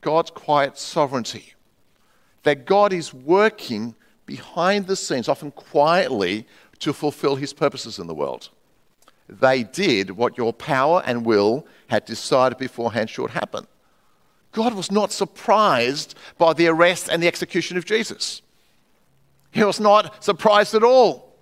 God's 0.00 0.30
quiet 0.30 0.78
sovereignty. 0.78 1.51
That 2.42 2.66
God 2.66 2.92
is 2.92 3.14
working 3.14 3.94
behind 4.26 4.86
the 4.86 4.96
scenes, 4.96 5.28
often 5.28 5.50
quietly, 5.50 6.46
to 6.80 6.92
fulfill 6.92 7.36
his 7.36 7.52
purposes 7.52 7.98
in 7.98 8.06
the 8.06 8.14
world. 8.14 8.50
They 9.28 9.62
did 9.62 10.10
what 10.10 10.36
your 10.36 10.52
power 10.52 11.02
and 11.06 11.24
will 11.24 11.66
had 11.88 12.04
decided 12.04 12.58
beforehand 12.58 13.10
should 13.10 13.30
happen. 13.30 13.66
God 14.52 14.74
was 14.74 14.90
not 14.90 15.12
surprised 15.12 16.14
by 16.38 16.52
the 16.52 16.66
arrest 16.66 17.08
and 17.10 17.22
the 17.22 17.26
execution 17.26 17.76
of 17.76 17.84
Jesus. 17.84 18.42
He 19.50 19.64
was 19.64 19.80
not 19.80 20.22
surprised 20.22 20.74
at 20.74 20.82
all. 20.82 21.36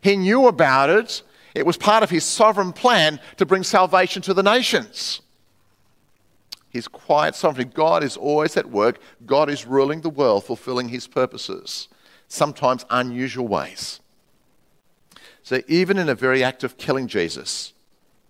He 0.00 0.16
knew 0.16 0.46
about 0.46 0.90
it. 0.90 1.22
It 1.54 1.66
was 1.66 1.76
part 1.76 2.02
of 2.02 2.10
his 2.10 2.24
sovereign 2.24 2.72
plan 2.72 3.20
to 3.36 3.46
bring 3.46 3.62
salvation 3.62 4.22
to 4.22 4.34
the 4.34 4.42
nations. 4.42 5.20
His 6.74 6.88
quiet 6.88 7.36
sovereignty. 7.36 7.72
God 7.72 8.02
is 8.02 8.16
always 8.16 8.56
at 8.56 8.68
work. 8.68 8.98
God 9.24 9.48
is 9.48 9.64
ruling 9.64 10.00
the 10.00 10.10
world, 10.10 10.42
fulfilling 10.42 10.88
his 10.88 11.06
purposes, 11.06 11.86
sometimes 12.26 12.84
unusual 12.90 13.46
ways. 13.46 14.00
So, 15.44 15.62
even 15.68 15.98
in 15.98 16.08
a 16.08 16.16
very 16.16 16.42
act 16.42 16.64
of 16.64 16.76
killing 16.76 17.06
Jesus, 17.06 17.74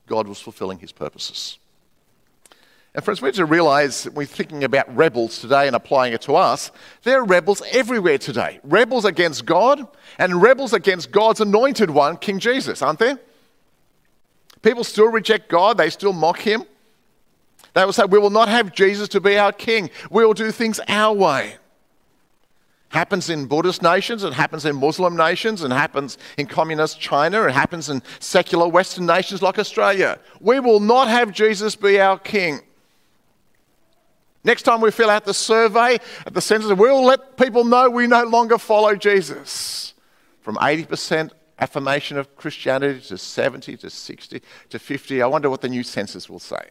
God 0.06 0.28
was 0.28 0.40
fulfilling 0.40 0.78
his 0.78 0.92
purposes. 0.92 1.58
And 2.94 3.02
friends, 3.02 3.22
we 3.22 3.28
need 3.28 3.36
to 3.36 3.46
realize 3.46 4.06
we're 4.10 4.26
thinking 4.26 4.62
about 4.62 4.94
rebels 4.94 5.40
today 5.40 5.66
and 5.66 5.74
applying 5.74 6.12
it 6.12 6.20
to 6.22 6.36
us. 6.36 6.70
There 7.02 7.20
are 7.20 7.24
rebels 7.24 7.62
everywhere 7.72 8.18
today. 8.18 8.60
Rebels 8.62 9.06
against 9.06 9.46
God 9.46 9.88
and 10.18 10.42
rebels 10.42 10.74
against 10.74 11.10
God's 11.10 11.40
anointed 11.40 11.90
one, 11.90 12.18
King 12.18 12.38
Jesus, 12.38 12.82
aren't 12.82 12.98
there? 12.98 13.18
People 14.60 14.84
still 14.84 15.10
reject 15.10 15.48
God, 15.48 15.78
they 15.78 15.88
still 15.88 16.12
mock 16.12 16.40
him. 16.40 16.64
They 17.74 17.84
will 17.84 17.92
say, 17.92 18.04
We 18.04 18.18
will 18.18 18.30
not 18.30 18.48
have 18.48 18.72
Jesus 18.72 19.08
to 19.10 19.20
be 19.20 19.36
our 19.36 19.52
king. 19.52 19.90
We 20.10 20.24
will 20.24 20.34
do 20.34 20.50
things 20.50 20.80
our 20.88 21.12
way. 21.12 21.56
happens 22.88 23.28
in 23.28 23.46
Buddhist 23.46 23.82
nations, 23.82 24.22
it 24.22 24.32
happens 24.32 24.64
in 24.64 24.76
Muslim 24.76 25.16
nations, 25.16 25.62
and 25.62 25.72
happens 25.72 26.16
in 26.38 26.46
communist 26.46 27.00
China, 27.00 27.42
it 27.46 27.52
happens 27.52 27.90
in 27.90 28.02
secular 28.20 28.68
Western 28.68 29.04
nations 29.06 29.42
like 29.42 29.58
Australia. 29.58 30.18
We 30.40 30.60
will 30.60 30.80
not 30.80 31.08
have 31.08 31.32
Jesus 31.32 31.74
be 31.74 32.00
our 32.00 32.18
king. 32.18 32.60
Next 34.44 34.62
time 34.62 34.80
we 34.80 34.90
fill 34.90 35.10
out 35.10 35.24
the 35.24 35.34
survey 35.34 35.98
at 36.26 36.34
the 36.34 36.40
census, 36.40 36.72
we'll 36.72 37.04
let 37.04 37.36
people 37.36 37.64
know 37.64 37.90
we 37.90 38.06
no 38.06 38.24
longer 38.24 38.58
follow 38.58 38.94
Jesus. 38.94 39.94
From 40.42 40.56
80% 40.56 41.30
affirmation 41.58 42.18
of 42.18 42.36
Christianity 42.36 43.00
to 43.00 43.16
70 43.16 43.78
to 43.78 43.88
60 43.90 44.42
to 44.68 44.78
50. 44.78 45.22
I 45.22 45.26
wonder 45.26 45.48
what 45.48 45.62
the 45.62 45.68
new 45.68 45.82
census 45.82 46.28
will 46.28 46.38
say. 46.38 46.68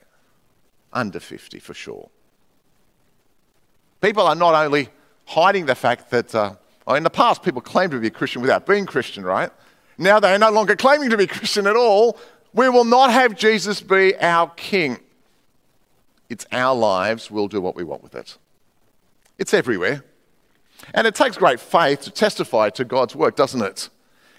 Under 0.94 1.20
50 1.20 1.60
for 1.60 1.74
sure. 1.74 2.10
People 4.02 4.24
are 4.24 4.36
not 4.36 4.54
only 4.54 4.90
hiding 5.26 5.66
the 5.66 5.76
fact 5.76 6.12
that, 6.12 6.34
uh, 6.36 6.56
in 6.90 7.04
the 7.04 7.10
past, 7.10 7.44
people 7.44 7.62
claimed 7.62 7.92
to 7.92 8.00
be 8.00 8.08
a 8.08 8.12
Christian 8.12 8.42
without 8.42 8.66
being 8.66 8.86
Christian, 8.86 9.24
right? 9.24 9.50
Now 9.98 10.20
they 10.20 10.34
are 10.34 10.40
no 10.40 10.52
longer 10.52 10.76
claiming 10.76 11.10
to 11.10 11.18
be 11.18 11.28
Christian 11.40 11.68
at 11.68 11.76
all. 11.76 12.18
We 12.54 12.70
will 12.70 12.84
not 12.84 13.12
have 13.12 13.36
Jesus 13.36 13.82
be 13.82 14.16
our 14.18 14.50
king. 14.52 15.00
It's 16.30 16.46
our 16.52 16.76
lives, 16.76 17.30
we'll 17.30 17.48
do 17.48 17.62
what 17.62 17.76
we 17.76 17.84
want 17.84 18.04
with 18.04 18.16
it. 18.16 18.38
It's 19.38 19.54
everywhere. 19.54 20.04
And 20.94 21.08
it 21.08 21.16
takes 21.16 21.38
great 21.38 21.60
faith 21.60 22.02
to 22.02 22.12
testify 22.12 22.70
to 22.72 22.84
God's 22.84 23.16
work, 23.16 23.36
doesn't 23.36 23.62
it? 23.62 23.90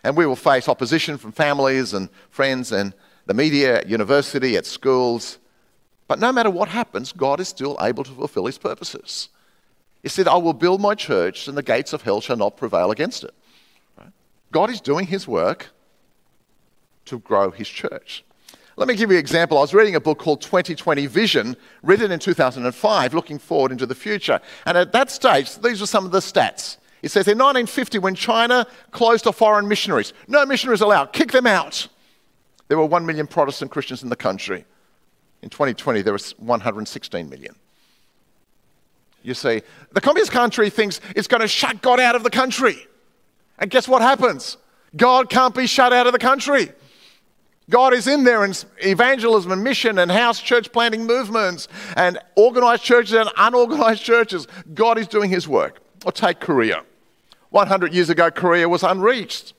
And 0.03 0.17
we 0.17 0.27
will 0.27 0.37
face 0.37 0.69
opposition 0.69 1.17
from 1.17 1.33
families 1.33 1.95
and 1.95 2.11
friends 2.31 2.73
and 2.73 2.95
the 3.27 3.35
media 3.35 3.79
at 3.79 3.89
university, 3.89 4.57
at 4.57 4.67
schools. 4.67 5.39
But 6.07 6.19
no 6.19 6.33
matter 6.33 6.51
what 6.51 6.69
happens, 6.69 7.13
God 7.13 7.41
is 7.41 7.49
still 7.49 7.77
able 7.81 8.05
to 8.05 8.13
fulfill 8.13 8.47
his 8.47 8.59
purposes. 8.59 9.31
He 10.03 10.09
said, 10.09 10.29
I 10.29 10.37
will 10.37 10.53
build 10.53 10.81
my 10.81 10.95
church, 10.95 11.49
and 11.49 11.57
the 11.57 11.63
gates 11.63 11.93
of 11.93 12.03
hell 12.03 12.21
shall 12.21 12.37
not 12.37 12.57
prevail 12.57 12.91
against 12.91 13.25
it. 13.25 13.35
God 14.53 14.71
is 14.71 14.81
doing 14.81 15.07
his 15.07 15.27
work 15.27 15.71
to 17.07 17.19
grow 17.19 17.51
his 17.51 17.69
church. 17.69 18.25
Let 18.77 18.89
me 18.89 18.97
give 18.97 19.11
you 19.11 19.17
an 19.17 19.21
example. 19.21 19.59
I 19.59 19.61
was 19.61 19.73
reading 19.73 19.95
a 19.95 20.01
book 20.01 20.19
called 20.19 20.43
2020 20.43 21.07
Vision, 21.07 21.57
written 21.83 22.11
in 22.11 22.19
2005, 22.19 23.15
looking 23.15 23.39
forward 23.39 23.73
into 23.73 23.87
the 23.87 23.95
future. 23.95 24.41
And 24.67 24.77
at 24.77 24.93
that 24.93 25.11
stage, 25.11 25.57
these 25.59 25.81
were 25.81 25.87
some 25.87 26.05
of 26.05 26.11
the 26.11 26.19
stats. 26.19 26.77
It 27.03 27.11
says 27.11 27.29
in 27.29 27.39
1950, 27.39 27.99
when 27.99 28.15
China 28.15 28.67
closed 28.91 29.27
off 29.27 29.37
foreign 29.37 29.69
missionaries, 29.69 30.13
no 30.27 30.45
missionaries 30.45 30.81
allowed, 30.81 31.13
kick 31.13 31.33
them 31.33 31.47
out. 31.47 31.89
There 32.69 32.79
were 32.79 32.87
1 32.87 33.07
million 33.07 33.27
Protestant 33.27 33.71
Christians 33.71 34.03
in 34.03 34.09
the 34.09 34.17
country. 34.17 34.65
In 35.45 35.51
2020, 35.51 36.01
there 36.01 36.15
was 36.15 36.31
116 36.39 37.29
million. 37.29 37.55
You 39.23 39.35
see, 39.35 39.61
the 39.93 40.01
communist 40.01 40.33
country 40.33 40.71
thinks 40.71 41.03
it's 41.15 41.29
going 41.29 41.43
to 41.43 41.49
shut 41.49 41.83
God 41.83 42.01
out 42.01 42.17
of 42.17 42.23
the 42.23 42.31
country. 42.31 42.79
And 43.59 43.71
guess 43.71 43.87
what 43.87 44.01
happens? 44.01 44.57
God 44.97 45.29
can't 45.29 45.55
be 45.55 45.67
shut 45.67 45.93
out 45.93 46.07
of 46.07 46.15
the 46.15 46.19
country. 46.19 46.73
God 47.69 47.93
is 47.93 48.07
in 48.07 48.25
there 48.25 48.43
in 48.43 48.55
evangelism 48.79 49.53
and 49.53 49.63
mission 49.63 49.99
and 49.99 50.11
house 50.11 50.41
church 50.41 50.73
planting 50.73 51.05
movements 51.05 51.69
and 51.95 52.19
organized 52.37 52.83
churches 52.83 53.13
and 53.13 53.29
unorganized 53.37 54.03
churches. 54.13 54.49
God 54.73 54.97
is 54.97 55.07
doing 55.07 55.29
his 55.29 55.47
work. 55.47 55.83
Or 56.07 56.13
take 56.13 56.41
Korea. 56.41 56.85
100 57.51 57.93
years 57.93 58.09
ago, 58.09 58.31
Korea 58.31 58.67
was 58.67 58.83
unreached. 58.83 59.53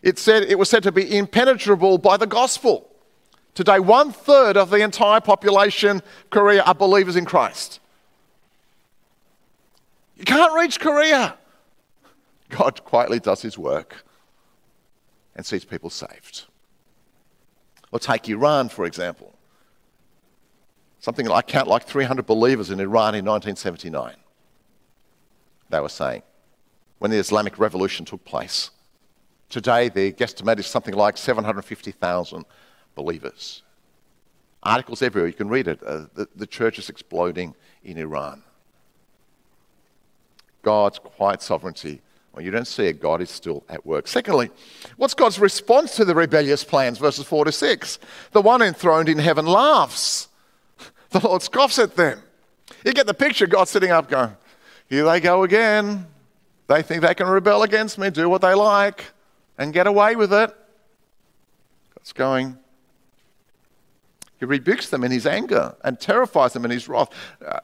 It, 0.00 0.18
said, 0.18 0.44
it 0.44 0.58
was 0.58 0.70
said 0.70 0.84
to 0.84 0.92
be 0.92 1.18
impenetrable 1.18 1.98
by 1.98 2.16
the 2.16 2.26
gospel. 2.26 2.87
Today, 3.58 3.80
one 3.80 4.12
third 4.12 4.56
of 4.56 4.70
the 4.70 4.76
entire 4.76 5.20
population 5.20 5.96
of 5.96 6.30
Korea 6.30 6.62
are 6.62 6.76
believers 6.76 7.16
in 7.16 7.24
Christ. 7.24 7.80
You 10.14 10.24
can't 10.24 10.54
reach 10.54 10.78
Korea. 10.78 11.36
God 12.50 12.84
quietly 12.84 13.18
does 13.18 13.42
his 13.42 13.58
work 13.58 14.04
and 15.34 15.44
sees 15.44 15.64
people 15.64 15.90
saved. 15.90 16.44
Or 17.90 17.98
take 17.98 18.28
Iran, 18.28 18.68
for 18.68 18.84
example. 18.84 19.34
Something 21.00 21.28
I 21.28 21.42
count 21.42 21.66
like 21.66 21.82
300 21.82 22.26
believers 22.26 22.70
in 22.70 22.78
Iran 22.78 23.16
in 23.16 23.24
1979. 23.24 24.14
They 25.68 25.80
were 25.80 25.88
saying 25.88 26.22
when 27.00 27.10
the 27.10 27.18
Islamic 27.18 27.58
Revolution 27.58 28.06
took 28.06 28.24
place. 28.24 28.70
Today, 29.48 29.88
the 29.88 30.12
guesstimate 30.12 30.60
is 30.60 30.68
something 30.68 30.94
like 30.94 31.16
750,000 31.16 32.44
believers. 32.98 33.62
Articles 34.64 35.02
everywhere, 35.02 35.28
you 35.28 35.34
can 35.34 35.48
read 35.48 35.68
it. 35.68 35.80
Uh, 35.86 36.06
the, 36.14 36.28
the 36.34 36.46
church 36.46 36.80
is 36.80 36.88
exploding 36.90 37.54
in 37.84 37.96
Iran. 37.96 38.42
God's 40.62 40.98
quiet 40.98 41.40
sovereignty. 41.40 42.00
When 42.32 42.44
you 42.44 42.50
don't 42.50 42.66
see 42.66 42.86
it, 42.86 43.00
God 43.00 43.22
is 43.22 43.30
still 43.30 43.62
at 43.68 43.86
work. 43.86 44.08
Secondly, 44.08 44.50
what's 44.96 45.14
God's 45.14 45.38
response 45.38 45.94
to 45.96 46.04
the 46.04 46.14
rebellious 46.14 46.64
plans? 46.64 46.98
Verses 46.98 47.24
4 47.24 47.44
to 47.44 47.52
6. 47.52 47.98
The 48.32 48.42
one 48.42 48.60
enthroned 48.60 49.08
in 49.08 49.18
heaven 49.18 49.46
laughs, 49.46 50.28
the 51.10 51.20
Lord 51.20 51.42
scoffs 51.42 51.78
at 51.78 51.94
them. 51.94 52.20
You 52.84 52.92
get 52.92 53.06
the 53.06 53.14
picture 53.14 53.46
God 53.46 53.68
sitting 53.68 53.92
up 53.92 54.08
going, 54.08 54.36
Here 54.88 55.04
they 55.04 55.20
go 55.20 55.44
again. 55.44 56.06
They 56.66 56.82
think 56.82 57.02
they 57.02 57.14
can 57.14 57.28
rebel 57.28 57.62
against 57.62 57.96
me, 57.96 58.10
do 58.10 58.28
what 58.28 58.42
they 58.42 58.54
like, 58.54 59.04
and 59.56 59.72
get 59.72 59.86
away 59.86 60.16
with 60.16 60.32
it. 60.32 60.50
God's 61.94 62.12
going, 62.12 62.58
he 64.38 64.44
rebukes 64.44 64.88
them 64.88 65.04
in 65.04 65.10
his 65.10 65.26
anger 65.26 65.76
and 65.82 65.98
terrifies 65.98 66.52
them 66.52 66.64
in 66.64 66.70
his 66.70 66.88
wrath. 66.88 67.08
Uh, 67.44 67.60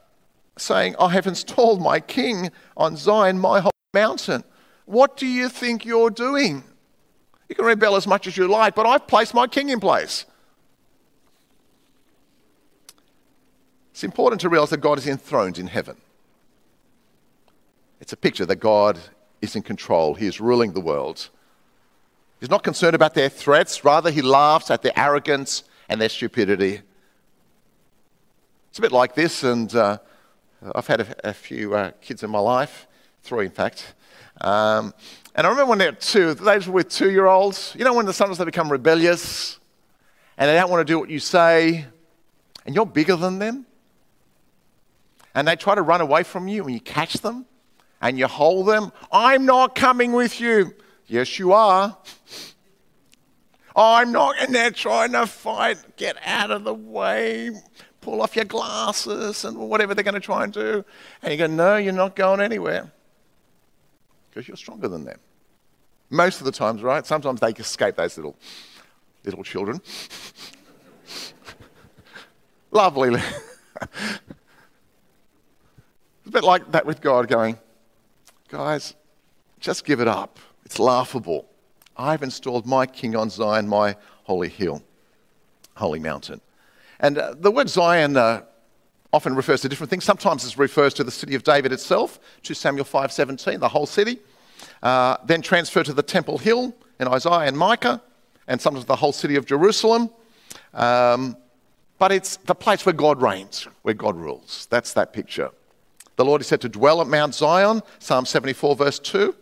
saying, 0.57 0.95
I 0.99 1.09
have 1.09 1.27
installed 1.27 1.81
my 1.81 1.99
king 1.99 2.49
on 2.77 2.95
Zion, 2.95 3.39
my 3.39 3.59
holy 3.59 3.71
mountain. 3.93 4.43
What 4.85 5.17
do 5.17 5.25
you 5.25 5.49
think 5.49 5.85
you're 5.85 6.09
doing? 6.09 6.63
You 7.49 7.55
can 7.55 7.65
rebel 7.65 7.95
as 7.95 8.07
much 8.07 8.27
as 8.27 8.37
you 8.37 8.47
like, 8.47 8.75
but 8.75 8.85
I've 8.85 9.07
placed 9.07 9.33
my 9.33 9.47
king 9.47 9.69
in 9.69 9.79
place. 9.79 10.25
It's 13.91 14.03
important 14.03 14.41
to 14.41 14.49
realize 14.49 14.71
that 14.71 14.81
God 14.81 14.97
is 14.97 15.07
enthroned 15.07 15.57
in 15.57 15.67
heaven. 15.67 15.97
It's 18.01 18.13
a 18.13 18.17
picture 18.17 18.45
that 18.45 18.57
God 18.57 18.99
is 19.41 19.55
in 19.55 19.61
control, 19.61 20.15
He 20.15 20.27
is 20.27 20.41
ruling 20.41 20.73
the 20.73 20.81
world. 20.81 21.29
He's 22.39 22.49
not 22.49 22.63
concerned 22.63 22.95
about 22.95 23.13
their 23.13 23.29
threats, 23.29 23.85
rather, 23.85 24.11
He 24.11 24.21
laughs 24.21 24.69
at 24.69 24.81
their 24.81 24.91
arrogance 24.97 25.63
and 25.89 25.99
their 25.99 26.09
stupidity. 26.09 26.81
It's 28.69 28.79
a 28.79 28.81
bit 28.81 28.91
like 28.91 29.15
this, 29.15 29.43
and 29.43 29.73
uh, 29.75 29.97
I've 30.73 30.87
had 30.87 31.01
a, 31.01 31.29
a 31.29 31.33
few 31.33 31.75
uh, 31.75 31.91
kids 32.01 32.23
in 32.23 32.29
my 32.29 32.39
life, 32.39 32.87
three 33.23 33.45
in 33.45 33.51
fact. 33.51 33.93
Um, 34.41 34.93
and 35.35 35.47
I 35.47 35.49
remember 35.49 35.69
when 35.69 35.79
they 35.79 35.89
were 35.89 35.95
two, 35.95 36.33
those 36.33 36.67
were 36.67 36.83
two 36.83 37.11
year 37.11 37.25
olds. 37.25 37.73
You 37.77 37.85
know, 37.85 37.93
when 37.93 38.05
the 38.05 38.13
sometimes 38.13 38.37
they 38.37 38.45
become 38.45 38.71
rebellious 38.71 39.59
and 40.37 40.49
they 40.49 40.55
don't 40.55 40.69
want 40.69 40.85
to 40.85 40.91
do 40.91 40.99
what 40.99 41.09
you 41.09 41.19
say, 41.19 41.85
and 42.65 42.75
you're 42.75 42.85
bigger 42.85 43.15
than 43.15 43.39
them, 43.39 43.65
and 45.33 45.47
they 45.47 45.55
try 45.55 45.75
to 45.75 45.81
run 45.81 46.01
away 46.01 46.23
from 46.23 46.47
you, 46.47 46.63
and 46.63 46.73
you 46.73 46.81
catch 46.81 47.13
them 47.13 47.45
and 48.01 48.19
you 48.19 48.27
hold 48.27 48.67
them. 48.67 48.91
I'm 49.11 49.45
not 49.45 49.75
coming 49.75 50.11
with 50.11 50.39
you. 50.39 50.73
Yes, 51.07 51.39
you 51.39 51.53
are. 51.53 51.97
I'm 53.75 54.11
not, 54.11 54.35
and 54.39 54.55
they're 54.55 54.71
trying 54.71 55.11
to 55.11 55.27
fight. 55.27 55.97
Get 55.97 56.15
out 56.25 56.51
of 56.51 56.63
the 56.63 56.73
way 56.73 57.51
pull 58.05 58.21
off 58.21 58.35
your 58.35 58.45
glasses 58.45 59.43
and 59.43 59.57
whatever 59.57 59.95
they're 59.95 60.03
going 60.03 60.13
to 60.13 60.19
try 60.19 60.43
and 60.43 60.53
do. 60.53 60.85
And 61.23 61.31
you 61.31 61.39
go, 61.39 61.47
no, 61.47 61.77
you're 61.77 61.91
not 61.91 62.15
going 62.15 62.39
anywhere 62.39 62.91
because 64.29 64.47
you're 64.47 64.55
stronger 64.55 64.87
than 64.87 65.05
them. 65.05 65.19
Most 66.11 66.39
of 66.39 66.45
the 66.45 66.51
times, 66.51 66.83
right? 66.83 67.03
Sometimes 67.05 67.39
they 67.39 67.49
escape 67.49 67.95
those 67.95 68.15
little, 68.15 68.35
little 69.23 69.43
children. 69.43 69.81
Lovely. 72.71 73.15
it's 73.15 73.81
a 76.27 76.29
bit 76.29 76.43
like 76.43 76.71
that 76.73 76.85
with 76.85 77.01
God 77.01 77.27
going, 77.27 77.57
guys, 78.49 78.93
just 79.59 79.83
give 79.83 79.99
it 79.99 80.07
up. 80.07 80.37
It's 80.63 80.77
laughable. 80.77 81.49
I've 81.97 82.23
installed 82.23 82.65
my 82.65 82.85
king 82.85 83.15
on 83.15 83.29
Zion, 83.29 83.67
my 83.67 83.95
holy 84.23 84.49
hill, 84.49 84.83
holy 85.75 85.99
mountain. 85.99 86.41
And 86.99 87.17
uh, 87.17 87.35
the 87.37 87.51
word 87.51 87.69
Zion 87.69 88.17
uh, 88.17 88.43
often 89.13 89.35
refers 89.35 89.61
to 89.61 89.69
different 89.69 89.89
things. 89.89 90.03
Sometimes 90.03 90.45
it 90.45 90.57
refers 90.57 90.93
to 90.95 91.03
the 91.03 91.11
city 91.11 91.35
of 91.35 91.43
David 91.43 91.71
itself, 91.71 92.19
2 92.43 92.53
Samuel 92.53 92.85
5:17, 92.85 93.59
the 93.59 93.69
whole 93.69 93.85
city. 93.85 94.19
Uh, 94.81 95.17
then 95.25 95.41
transferred 95.41 95.85
to 95.85 95.93
the 95.93 96.03
Temple 96.03 96.37
Hill 96.37 96.73
in 96.99 97.07
Isaiah 97.07 97.47
and 97.47 97.57
Micah, 97.57 98.01
and 98.47 98.59
sometimes 98.59 98.85
the 98.85 98.95
whole 98.95 99.11
city 99.11 99.35
of 99.35 99.45
Jerusalem. 99.45 100.09
Um, 100.73 101.37
but 101.97 102.11
it's 102.11 102.37
the 102.37 102.55
place 102.55 102.85
where 102.85 102.93
God 102.93 103.21
reigns, 103.21 103.67
where 103.83 103.93
God 103.93 104.15
rules. 104.15 104.67
That's 104.69 104.93
that 104.93 105.13
picture. 105.13 105.49
The 106.17 106.25
Lord 106.25 106.41
is 106.41 106.47
said 106.47 106.61
to 106.61 106.69
dwell 106.69 107.01
at 107.01 107.07
Mount 107.07 107.35
Zion, 107.35 107.81
Psalm 107.99 108.25
74, 108.25 108.75
verse 108.75 108.99
2, 108.99 109.35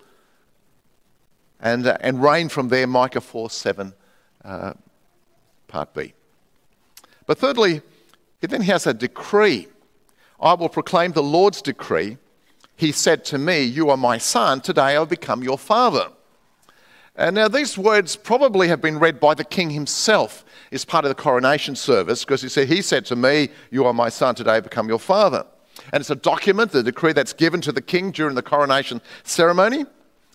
and, 1.63 1.87
uh, 1.87 1.97
and 2.01 2.21
reign 2.21 2.49
from 2.49 2.67
there, 2.67 2.85
Micah 2.85 3.21
4, 3.21 3.49
7, 3.49 3.93
uh, 4.43 4.73
part 5.67 5.93
B. 5.93 6.13
But 7.25 7.39
thirdly, 7.39 7.81
he 8.41 8.47
then 8.47 8.61
has 8.61 8.85
a 8.85 8.93
decree. 8.93 9.69
I 10.39 10.53
will 10.53 10.69
proclaim 10.69 11.13
the 11.13 11.23
Lord's 11.23 11.61
decree. 11.61 12.17
he 12.75 12.91
said 12.91 13.23
to 13.25 13.37
me, 13.37 13.63
You 13.63 13.89
are 13.89 13.97
my 13.97 14.17
son, 14.17 14.59
today 14.59 14.97
I've 14.97 15.09
become 15.09 15.41
your 15.41 15.57
father. 15.57 16.09
And 17.15 17.35
now, 17.35 17.47
these 17.47 17.77
words 17.77 18.15
probably 18.15 18.67
have 18.67 18.81
been 18.81 18.99
read 18.99 19.19
by 19.19 19.35
the 19.35 19.45
king 19.45 19.69
himself 19.69 20.43
as 20.71 20.83
part 20.83 21.05
of 21.05 21.09
the 21.09 21.15
coronation 21.15 21.75
service 21.75 22.25
because 22.25 22.41
he 22.41 22.49
said, 22.49 22.67
He 22.67 22.81
said 22.81 23.05
to 23.05 23.15
me, 23.15 23.49
You 23.71 23.85
are 23.85 23.93
my 23.93 24.09
son, 24.09 24.35
today 24.35 24.53
I've 24.53 24.63
become 24.63 24.89
your 24.89 24.99
father. 24.99 25.45
And 25.93 26.01
it's 26.01 26.09
a 26.09 26.15
document, 26.15 26.71
the 26.71 26.83
decree 26.83 27.13
that's 27.13 27.33
given 27.33 27.61
to 27.61 27.71
the 27.71 27.81
king 27.81 28.11
during 28.11 28.35
the 28.35 28.41
coronation 28.41 28.99
ceremony. 29.23 29.85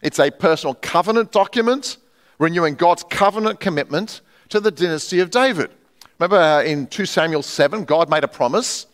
It's 0.02 0.18
a 0.18 0.30
personal 0.30 0.74
covenant 0.74 1.32
document 1.32 1.96
renewing 2.38 2.74
God's 2.74 3.04
covenant 3.04 3.60
commitment 3.60 4.20
to 4.48 4.60
the 4.60 4.70
dynasty 4.70 5.20
of 5.20 5.30
David. 5.30 5.70
Remember 6.18 6.36
uh, 6.36 6.62
in 6.62 6.86
2 6.86 7.06
Samuel 7.06 7.42
7, 7.42 7.84
God 7.84 8.08
made 8.08 8.24
a 8.24 8.28
promise 8.28 8.86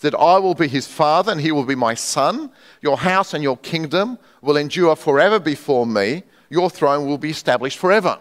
that 0.00 0.14
I 0.14 0.38
will 0.38 0.54
be 0.54 0.68
his 0.68 0.86
father 0.86 1.32
and 1.32 1.40
he 1.40 1.52
will 1.52 1.64
be 1.64 1.74
my 1.74 1.94
son. 1.94 2.50
Your 2.82 2.98
house 2.98 3.34
and 3.34 3.42
your 3.42 3.56
kingdom 3.58 4.18
will 4.42 4.56
endure 4.56 4.96
forever 4.96 5.38
before 5.38 5.86
me. 5.86 6.22
Your 6.50 6.70
throne 6.70 7.06
will 7.06 7.18
be 7.18 7.30
established 7.30 7.78
forever. 7.78 8.18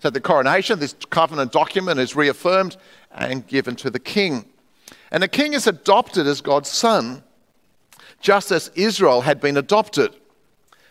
So 0.00 0.10
the 0.10 0.20
coronation, 0.20 0.78
this 0.78 0.94
covenant 1.10 1.52
document 1.52 2.00
is 2.00 2.16
reaffirmed 2.16 2.76
and 3.12 3.46
given 3.46 3.76
to 3.76 3.90
the 3.90 3.98
king. 3.98 4.46
And 5.10 5.22
the 5.22 5.28
king 5.28 5.52
is 5.52 5.66
adopted 5.66 6.26
as 6.26 6.40
God's 6.40 6.68
son, 6.68 7.22
just 8.20 8.50
as 8.50 8.70
Israel 8.74 9.22
had 9.22 9.40
been 9.40 9.56
adopted. 9.56 10.14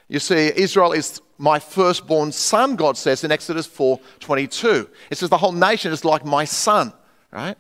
You 0.10 0.20
see, 0.20 0.52
Israel 0.56 0.92
is 0.92 1.22
my 1.38 1.60
firstborn 1.60 2.32
son, 2.32 2.76
God 2.76 2.98
says 2.98 3.24
in 3.24 3.32
Exodus 3.32 3.68
4:22. 3.68 4.90
It 5.10 5.18
says 5.18 5.30
the 5.30 5.38
whole 5.38 5.54
nation 5.54 5.94
is 5.94 6.04
like 6.04 6.26
my 6.26 6.44
son, 6.46 6.92
right? 7.32 7.56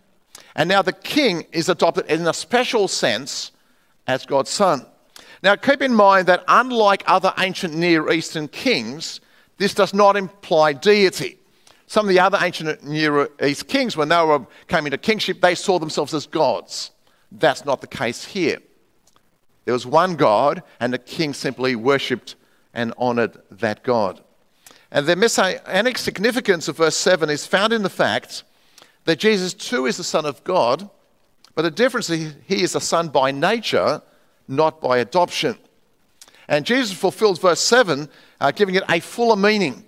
And 0.55 0.67
now 0.67 0.81
the 0.81 0.93
king 0.93 1.45
is 1.51 1.69
adopted 1.69 2.07
in 2.07 2.27
a 2.27 2.33
special 2.33 2.87
sense 2.87 3.51
as 4.07 4.25
God's 4.25 4.49
son. 4.49 4.85
Now 5.43 5.55
keep 5.55 5.81
in 5.81 5.93
mind 5.93 6.27
that 6.27 6.43
unlike 6.47 7.03
other 7.05 7.33
ancient 7.37 7.75
Near 7.75 8.11
Eastern 8.11 8.47
kings, 8.47 9.21
this 9.57 9.73
does 9.73 9.93
not 9.93 10.17
imply 10.17 10.73
deity. 10.73 11.37
Some 11.87 12.05
of 12.05 12.09
the 12.09 12.19
other 12.19 12.39
ancient 12.41 12.83
Near 12.83 13.29
East 13.41 13.67
kings, 13.67 13.95
when 13.95 14.09
they 14.09 14.23
were, 14.23 14.45
came 14.67 14.85
into 14.85 14.97
kingship, 14.97 15.39
they 15.41 15.55
saw 15.55 15.79
themselves 15.79 16.13
as 16.13 16.25
gods. 16.27 16.91
That's 17.31 17.63
not 17.63 17.81
the 17.81 17.87
case 17.87 18.25
here. 18.25 18.59
There 19.69 19.73
was 19.75 19.85
one 19.85 20.15
God, 20.15 20.63
and 20.79 20.91
the 20.91 20.97
king 20.97 21.31
simply 21.31 21.75
worshipped 21.75 22.33
and 22.73 22.91
honored 22.97 23.38
that 23.51 23.83
God. 23.83 24.19
And 24.89 25.05
the 25.05 25.15
messianic 25.15 25.99
significance 25.99 26.67
of 26.67 26.77
verse 26.77 26.97
7 26.97 27.29
is 27.29 27.45
found 27.45 27.71
in 27.71 27.83
the 27.83 27.89
fact 27.91 28.41
that 29.05 29.19
Jesus 29.19 29.53
too 29.53 29.85
is 29.85 29.95
the 29.95 30.03
Son 30.03 30.25
of 30.25 30.43
God, 30.43 30.89
but 31.53 31.61
the 31.61 31.69
difference 31.69 32.09
is 32.09 32.33
he 32.47 32.63
is 32.63 32.73
a 32.73 32.81
son 32.81 33.09
by 33.09 33.29
nature, 33.29 34.01
not 34.47 34.81
by 34.81 34.97
adoption. 34.97 35.55
And 36.47 36.65
Jesus 36.65 36.97
fulfills 36.97 37.38
verse 37.38 37.61
7, 37.61 38.09
uh, 38.41 38.49
giving 38.49 38.73
it 38.73 38.81
a 38.89 38.99
fuller 38.99 39.35
meaning. 39.35 39.85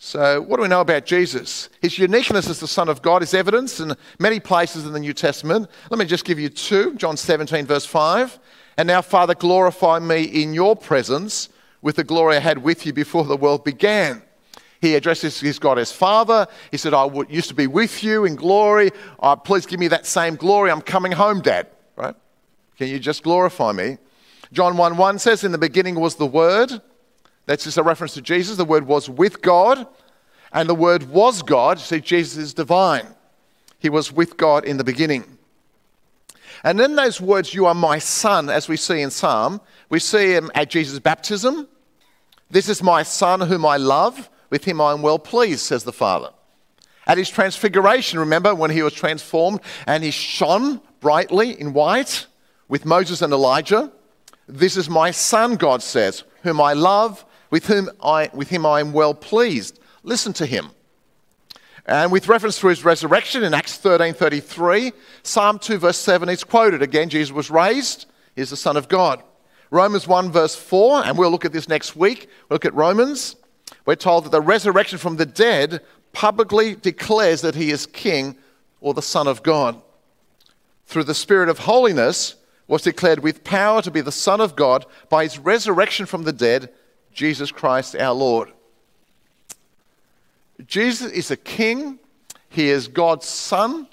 So, 0.00 0.40
what 0.40 0.56
do 0.56 0.62
we 0.62 0.68
know 0.68 0.80
about 0.80 1.06
Jesus? 1.06 1.68
His 1.82 1.98
uniqueness 1.98 2.48
as 2.48 2.60
the 2.60 2.68
Son 2.68 2.88
of 2.88 3.02
God 3.02 3.22
is 3.22 3.34
evidenced 3.34 3.80
in 3.80 3.94
many 4.20 4.38
places 4.38 4.86
in 4.86 4.92
the 4.92 5.00
New 5.00 5.12
Testament. 5.12 5.68
Let 5.90 5.98
me 5.98 6.04
just 6.04 6.24
give 6.24 6.38
you 6.38 6.48
two 6.48 6.94
John 6.94 7.16
17, 7.16 7.66
verse 7.66 7.84
5. 7.84 8.38
And 8.76 8.86
now, 8.86 9.02
Father, 9.02 9.34
glorify 9.34 9.98
me 9.98 10.22
in 10.22 10.54
your 10.54 10.76
presence 10.76 11.48
with 11.82 11.96
the 11.96 12.04
glory 12.04 12.36
I 12.36 12.40
had 12.40 12.58
with 12.58 12.86
you 12.86 12.92
before 12.92 13.24
the 13.24 13.36
world 13.36 13.64
began. 13.64 14.22
He 14.80 14.94
addresses 14.94 15.40
his 15.40 15.58
God 15.58 15.80
as 15.80 15.90
Father. 15.90 16.46
He 16.70 16.76
said, 16.76 16.94
I 16.94 17.08
used 17.28 17.48
to 17.48 17.54
be 17.54 17.66
with 17.66 18.04
you 18.04 18.24
in 18.24 18.36
glory. 18.36 18.92
Oh, 19.18 19.34
please 19.34 19.66
give 19.66 19.80
me 19.80 19.88
that 19.88 20.06
same 20.06 20.36
glory. 20.36 20.70
I'm 20.70 20.80
coming 20.80 21.10
home, 21.10 21.40
Dad. 21.40 21.66
Right? 21.96 22.14
Can 22.76 22.86
you 22.86 23.00
just 23.00 23.24
glorify 23.24 23.72
me? 23.72 23.98
John 24.52 24.76
1 24.76 24.96
1 24.96 25.18
says, 25.18 25.42
In 25.42 25.50
the 25.50 25.58
beginning 25.58 25.98
was 25.98 26.14
the 26.14 26.26
Word. 26.26 26.80
That's 27.48 27.64
just 27.64 27.78
a 27.78 27.82
reference 27.82 28.12
to 28.12 28.20
Jesus. 28.20 28.58
The 28.58 28.64
Word 28.66 28.86
was 28.86 29.08
with 29.08 29.40
God, 29.40 29.86
and 30.52 30.68
the 30.68 30.74
Word 30.74 31.04
was 31.04 31.40
God. 31.40 31.80
See, 31.80 31.98
Jesus 31.98 32.36
is 32.36 32.52
divine. 32.52 33.06
He 33.78 33.88
was 33.88 34.12
with 34.12 34.36
God 34.36 34.66
in 34.66 34.76
the 34.76 34.84
beginning. 34.84 35.38
And 36.62 36.78
in 36.78 36.94
those 36.94 37.22
words, 37.22 37.54
you 37.54 37.64
are 37.64 37.74
my 37.74 38.00
son, 38.00 38.50
as 38.50 38.68
we 38.68 38.76
see 38.76 39.00
in 39.00 39.10
Psalm, 39.10 39.62
we 39.88 39.98
see 39.98 40.34
him 40.34 40.50
at 40.54 40.68
Jesus' 40.68 40.98
baptism. 40.98 41.66
This 42.50 42.68
is 42.68 42.82
my 42.82 43.02
son 43.02 43.40
whom 43.40 43.64
I 43.64 43.78
love. 43.78 44.28
With 44.50 44.64
him 44.64 44.78
I 44.78 44.92
am 44.92 45.00
well 45.00 45.18
pleased, 45.18 45.60
says 45.60 45.84
the 45.84 45.92
Father. 45.92 46.28
At 47.06 47.16
his 47.16 47.30
transfiguration, 47.30 48.18
remember 48.18 48.54
when 48.54 48.70
he 48.70 48.82
was 48.82 48.92
transformed 48.92 49.60
and 49.86 50.04
he 50.04 50.10
shone 50.10 50.82
brightly 51.00 51.58
in 51.58 51.72
white 51.72 52.26
with 52.68 52.84
Moses 52.84 53.22
and 53.22 53.32
Elijah? 53.32 53.90
This 54.46 54.76
is 54.76 54.90
my 54.90 55.12
son, 55.12 55.56
God 55.56 55.82
says, 55.82 56.24
whom 56.42 56.60
I 56.60 56.74
love, 56.74 57.24
with 57.50 57.66
whom 57.66 57.90
I, 58.02 58.30
with 58.32 58.48
him 58.48 58.66
I 58.66 58.80
am 58.80 58.92
well 58.92 59.14
pleased. 59.14 59.78
Listen 60.02 60.32
to 60.34 60.46
him. 60.46 60.70
And 61.86 62.12
with 62.12 62.28
reference 62.28 62.58
to 62.60 62.68
his 62.68 62.84
resurrection 62.84 63.42
in 63.42 63.54
Acts 63.54 63.78
13:33, 63.78 64.92
Psalm 65.22 65.58
2 65.58 65.78
verse 65.78 65.96
7 65.96 66.28
is 66.28 66.44
quoted 66.44 66.82
again. 66.82 67.08
Jesus 67.08 67.32
was 67.32 67.50
raised, 67.50 68.06
he's 68.36 68.50
the 68.50 68.56
Son 68.56 68.76
of 68.76 68.88
God. 68.88 69.22
Romans 69.70 70.06
1 70.06 70.30
verse 70.30 70.54
4, 70.54 71.04
and 71.04 71.16
we'll 71.16 71.30
look 71.30 71.44
at 71.44 71.52
this 71.52 71.68
next 71.68 71.96
week. 71.96 72.28
Look 72.50 72.64
at 72.64 72.74
Romans. 72.74 73.36
We're 73.86 73.96
told 73.96 74.24
that 74.24 74.32
the 74.32 74.40
resurrection 74.40 74.98
from 74.98 75.16
the 75.16 75.26
dead 75.26 75.80
publicly 76.12 76.74
declares 76.74 77.40
that 77.40 77.54
he 77.54 77.70
is 77.70 77.86
king 77.86 78.36
or 78.80 78.94
the 78.94 79.02
Son 79.02 79.26
of 79.26 79.42
God. 79.42 79.80
Through 80.86 81.04
the 81.04 81.14
Spirit 81.14 81.48
of 81.48 81.60
holiness 81.60 82.36
was 82.66 82.82
declared 82.82 83.20
with 83.20 83.44
power 83.44 83.80
to 83.82 83.90
be 83.90 84.00
the 84.00 84.12
Son 84.12 84.40
of 84.40 84.56
God 84.56 84.84
by 85.08 85.24
his 85.24 85.38
resurrection 85.38 86.06
from 86.06 86.24
the 86.24 86.32
dead, 86.32 86.70
Jesus 87.18 87.50
Christ 87.50 87.96
our 87.96 88.14
Lord. 88.14 88.52
Jesus 90.68 91.10
is 91.10 91.32
a 91.32 91.36
king, 91.36 91.98
he 92.48 92.68
is 92.68 92.86
God's 92.86 93.26
son, 93.26 93.88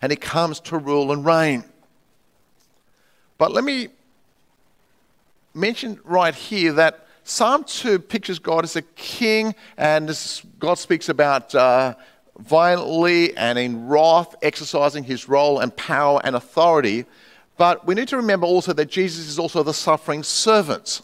and 0.00 0.12
he 0.12 0.14
comes 0.14 0.60
to 0.60 0.78
rule 0.78 1.10
and 1.10 1.26
reign. 1.26 1.64
But 3.36 3.50
let 3.50 3.64
me 3.64 3.88
mention 5.54 5.98
right 6.04 6.36
here 6.36 6.72
that 6.74 7.04
Psalm 7.24 7.64
2 7.64 7.98
pictures 7.98 8.38
God 8.38 8.62
as 8.62 8.76
a 8.76 8.82
king, 8.82 9.56
and 9.76 10.08
God 10.60 10.74
speaks 10.74 11.08
about 11.08 11.52
uh, 11.52 11.96
violently 12.38 13.36
and 13.36 13.58
in 13.58 13.88
wrath 13.88 14.36
exercising 14.40 15.02
his 15.02 15.28
role 15.28 15.58
and 15.58 15.76
power 15.76 16.20
and 16.22 16.36
authority. 16.36 17.06
But 17.56 17.88
we 17.88 17.96
need 17.96 18.06
to 18.06 18.18
remember 18.18 18.46
also 18.46 18.72
that 18.72 18.86
Jesus 18.86 19.26
is 19.26 19.40
also 19.40 19.64
the 19.64 19.74
suffering 19.74 20.22
servant. 20.22 21.02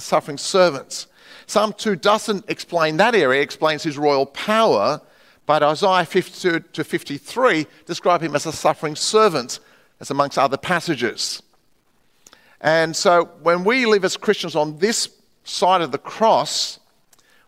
The 0.00 0.06
suffering 0.06 0.38
servants. 0.38 1.08
Psalm 1.46 1.74
2 1.76 1.94
doesn't 1.94 2.48
explain 2.48 2.96
that 2.96 3.14
area, 3.14 3.42
it 3.42 3.44
explains 3.44 3.82
his 3.82 3.98
royal 3.98 4.24
power, 4.24 5.02
but 5.44 5.62
Isaiah 5.62 6.06
52 6.06 6.60
to 6.60 6.84
53 6.84 7.66
describe 7.84 8.22
him 8.22 8.34
as 8.34 8.46
a 8.46 8.52
suffering 8.52 8.96
servant, 8.96 9.60
as 10.00 10.10
amongst 10.10 10.38
other 10.38 10.56
passages. 10.56 11.42
And 12.62 12.96
so 12.96 13.26
when 13.42 13.62
we 13.62 13.84
live 13.84 14.02
as 14.06 14.16
Christians 14.16 14.56
on 14.56 14.78
this 14.78 15.10
side 15.44 15.82
of 15.82 15.92
the 15.92 15.98
cross, 15.98 16.80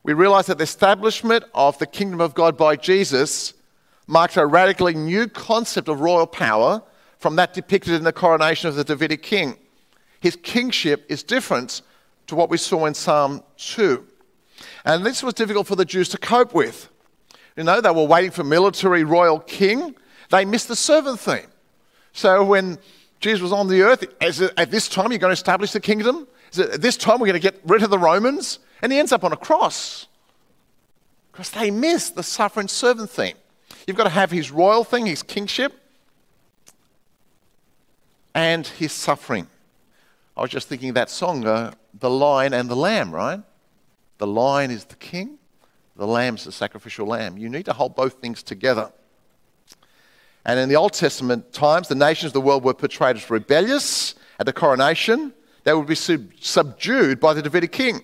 we 0.03 0.13
realize 0.13 0.45
that 0.49 0.59
the 0.59 0.65
establishment 0.65 1.45
of 1.55 1.79
the 1.79 1.87
kingdom 1.87 2.21
of 2.21 2.35
God 2.35 2.59
by 2.59 2.77
Jesus 2.77 3.55
marks 4.07 4.37
a 4.37 4.45
radically 4.45 4.93
new 4.93 5.27
concept 5.27 5.89
of 5.89 6.01
royal 6.01 6.27
power 6.27 6.83
from 7.19 7.37
that 7.37 7.55
depicted 7.55 7.95
in 7.95 8.05
the 8.05 8.13
coronation 8.13 8.69
of 8.69 8.75
the 8.75 8.85
Davidic 8.85 9.23
king. 9.23 9.57
His 10.21 10.37
kingship 10.37 11.07
is 11.09 11.23
different 11.23 11.81
to 12.27 12.35
what 12.35 12.51
we 12.51 12.57
saw 12.57 12.87
in 12.87 12.95
Psalm 12.95 13.43
2. 13.57 14.07
And 14.85 15.05
this 15.05 15.23
was 15.23 15.35
difficult 15.35 15.67
for 15.67 15.77
the 15.77 15.85
Jews 15.85 16.09
to 16.11 16.19
cope 16.19 16.55
with. 16.55 16.89
You 17.57 17.65
know, 17.65 17.81
they 17.81 17.91
were 17.91 18.05
waiting 18.05 18.31
for 18.31 18.45
military 18.45 19.05
royal 19.05 19.41
king. 19.41 19.95
They 20.31 20.45
missed 20.45 20.69
the 20.69 20.77
servant 20.77 21.21
theme. 21.21 21.49
So 22.13 22.45
when 22.45 22.79
Jesus 23.21 23.43
was 23.43 23.53
on 23.53 23.69
the 23.69 23.83
earth, 23.83 24.03
it, 24.03 24.53
at 24.57 24.71
this 24.71 24.89
time 24.89 25.13
you're 25.13 25.19
going 25.19 25.31
to 25.31 25.35
establish 25.35 25.73
the 25.73 25.81
kingdom? 25.81 26.27
Is 26.53 26.59
it, 26.59 26.71
at 26.71 26.83
this 26.83 26.97
time 26.97 27.21
we're 27.21 27.27
going 27.27 27.41
to 27.41 27.51
get 27.51 27.61
rid 27.65 27.83
of 27.83 27.91
the 27.91 27.99
Romans? 27.99 28.59
And 28.83 28.93
he 28.93 28.99
ends 28.99 29.13
up 29.13 29.25
on 29.25 29.33
a 29.33 29.37
cross. 29.37 30.07
Because 31.31 31.51
they 31.51 31.71
missed 31.71 32.15
the 32.15 32.23
suffering 32.23 32.69
servant 32.69 33.11
theme. 33.11 33.37
You've 33.87 33.97
got 33.97 34.05
to 34.05 34.11
have 34.11 34.31
his 34.31 34.51
royal 34.51 34.85
thing, 34.85 35.07
his 35.07 35.23
kingship, 35.23 35.73
and 38.35 38.67
his 38.67 38.93
suffering. 38.93 39.49
I 40.37 40.43
was 40.43 40.51
just 40.51 40.69
thinking 40.69 40.95
that 40.95 41.11
song, 41.11 41.47
uh, 41.47 41.73
The 41.99 42.11
Lion 42.11 42.55
and 42.55 42.69
the 42.69 42.77
Lamb, 42.77 43.15
right? 43.15 43.43
The 44.23 44.27
lion 44.29 44.71
is 44.71 44.85
the 44.85 44.95
king, 44.95 45.39
the 45.97 46.07
lamb's 46.07 46.45
the 46.45 46.53
sacrificial 46.53 47.09
lamb. 47.09 47.37
You 47.37 47.49
need 47.49 47.65
to 47.65 47.73
hold 47.73 47.97
both 47.97 48.21
things 48.21 48.45
together. 48.45 48.93
And 50.45 50.61
in 50.61 50.69
the 50.69 50.77
Old 50.77 50.93
Testament 50.93 51.53
times, 51.53 51.89
the 51.89 51.97
nations 51.97 52.29
of 52.29 52.35
the 52.35 52.41
world 52.41 52.63
were 52.63 52.73
portrayed 52.73 53.17
as 53.17 53.29
rebellious 53.29 54.15
at 54.39 54.47
the 54.47 54.53
coronation. 54.53 55.33
They 55.65 55.75
would 55.75 55.89
be 55.89 55.97
sub- 55.97 56.31
subdued 56.41 57.19
by 57.19 57.35
the 57.35 57.43
Davidic 57.43 57.73
king. 57.73 58.03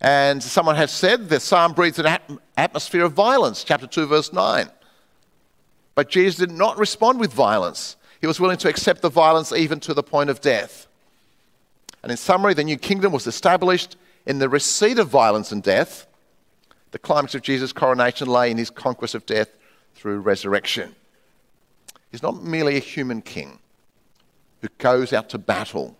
And 0.00 0.40
someone 0.40 0.76
has 0.76 0.92
said 0.92 1.28
the 1.28 1.40
psalm 1.40 1.72
breathes 1.72 1.98
an 1.98 2.06
at- 2.06 2.30
atmosphere 2.56 3.04
of 3.04 3.12
violence, 3.12 3.64
chapter 3.64 3.88
2, 3.88 4.06
verse 4.06 4.32
9. 4.32 4.70
But 5.96 6.08
Jesus 6.08 6.36
did 6.36 6.52
not 6.52 6.78
respond 6.78 7.18
with 7.18 7.32
violence. 7.32 7.96
He 8.20 8.28
was 8.28 8.38
willing 8.38 8.58
to 8.58 8.68
accept 8.68 9.02
the 9.02 9.10
violence 9.10 9.52
even 9.52 9.80
to 9.80 9.92
the 9.92 10.04
point 10.04 10.30
of 10.30 10.40
death. 10.40 10.86
And 12.02 12.10
in 12.10 12.16
summary, 12.16 12.54
the 12.54 12.64
new 12.64 12.76
kingdom 12.76 13.12
was 13.12 13.26
established 13.26 13.96
in 14.26 14.38
the 14.38 14.48
receipt 14.48 14.98
of 14.98 15.08
violence 15.08 15.52
and 15.52 15.62
death. 15.62 16.06
The 16.90 16.98
climax 16.98 17.34
of 17.34 17.42
Jesus' 17.42 17.72
coronation 17.72 18.28
lay 18.28 18.50
in 18.50 18.58
his 18.58 18.70
conquest 18.70 19.14
of 19.14 19.26
death 19.26 19.48
through 19.94 20.20
resurrection. 20.20 20.94
He's 22.10 22.22
not 22.22 22.42
merely 22.42 22.76
a 22.76 22.80
human 22.80 23.22
king 23.22 23.58
who 24.60 24.68
goes 24.78 25.12
out 25.12 25.28
to 25.30 25.38
battle, 25.38 25.96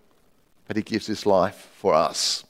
but 0.66 0.76
he 0.76 0.82
gives 0.82 1.06
his 1.06 1.26
life 1.26 1.70
for 1.76 1.94
us. 1.94 2.44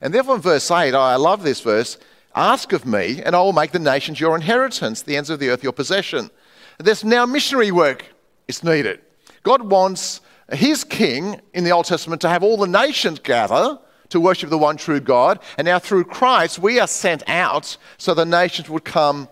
And 0.00 0.12
therefore, 0.12 0.36
in 0.36 0.42
verse 0.42 0.70
8, 0.70 0.94
I 0.94 1.16
love 1.16 1.42
this 1.42 1.60
verse 1.60 1.98
ask 2.34 2.72
of 2.74 2.84
me, 2.84 3.22
and 3.22 3.34
I 3.34 3.40
will 3.40 3.54
make 3.54 3.72
the 3.72 3.78
nations 3.78 4.20
your 4.20 4.36
inheritance, 4.36 5.02
the 5.02 5.16
ends 5.16 5.30
of 5.30 5.40
the 5.40 5.48
earth 5.48 5.62
your 5.62 5.72
possession. 5.72 6.30
There's 6.78 7.02
now 7.02 7.24
missionary 7.24 7.70
work 7.70 8.04
is 8.46 8.62
needed. 8.62 9.00
God 9.42 9.70
wants 9.70 10.20
his 10.52 10.84
king 10.84 11.40
in 11.54 11.64
the 11.64 11.70
Old 11.70 11.86
Testament 11.86 12.20
to 12.22 12.28
have 12.28 12.42
all 12.42 12.56
the 12.56 12.66
nations 12.66 13.18
gather 13.18 13.78
to 14.10 14.20
worship 14.20 14.50
the 14.50 14.58
one 14.58 14.76
true 14.76 15.00
God. 15.00 15.40
And 15.58 15.66
now 15.66 15.78
through 15.78 16.04
Christ, 16.04 16.58
we 16.58 16.78
are 16.78 16.86
sent 16.86 17.28
out 17.28 17.76
so 17.98 18.14
the 18.14 18.24
nations 18.24 18.70
would 18.70 18.84
come 18.84 19.28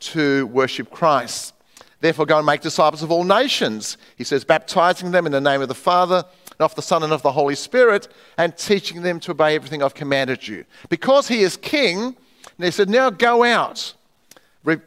to 0.00 0.46
worship 0.46 0.90
Christ. 0.90 1.52
Therefore, 2.00 2.26
go 2.26 2.38
and 2.38 2.46
make 2.46 2.60
disciples 2.60 3.02
of 3.02 3.10
all 3.10 3.24
nations. 3.24 3.96
He 4.16 4.24
says, 4.24 4.44
baptizing 4.44 5.10
them 5.10 5.26
in 5.26 5.32
the 5.32 5.40
name 5.40 5.62
of 5.62 5.68
the 5.68 5.74
Father, 5.74 6.24
and 6.50 6.60
of 6.60 6.74
the 6.74 6.82
Son, 6.82 7.02
and 7.02 7.12
of 7.12 7.22
the 7.22 7.32
Holy 7.32 7.54
Spirit, 7.54 8.08
and 8.36 8.56
teaching 8.56 9.02
them 9.02 9.20
to 9.20 9.30
obey 9.30 9.54
everything 9.54 9.82
I've 9.82 9.94
commanded 9.94 10.46
you. 10.46 10.64
Because 10.88 11.28
he 11.28 11.40
is 11.40 11.56
king, 11.56 11.98
and 12.02 12.64
he 12.64 12.70
said, 12.70 12.90
now 12.90 13.10
go 13.10 13.42
out. 13.42 13.94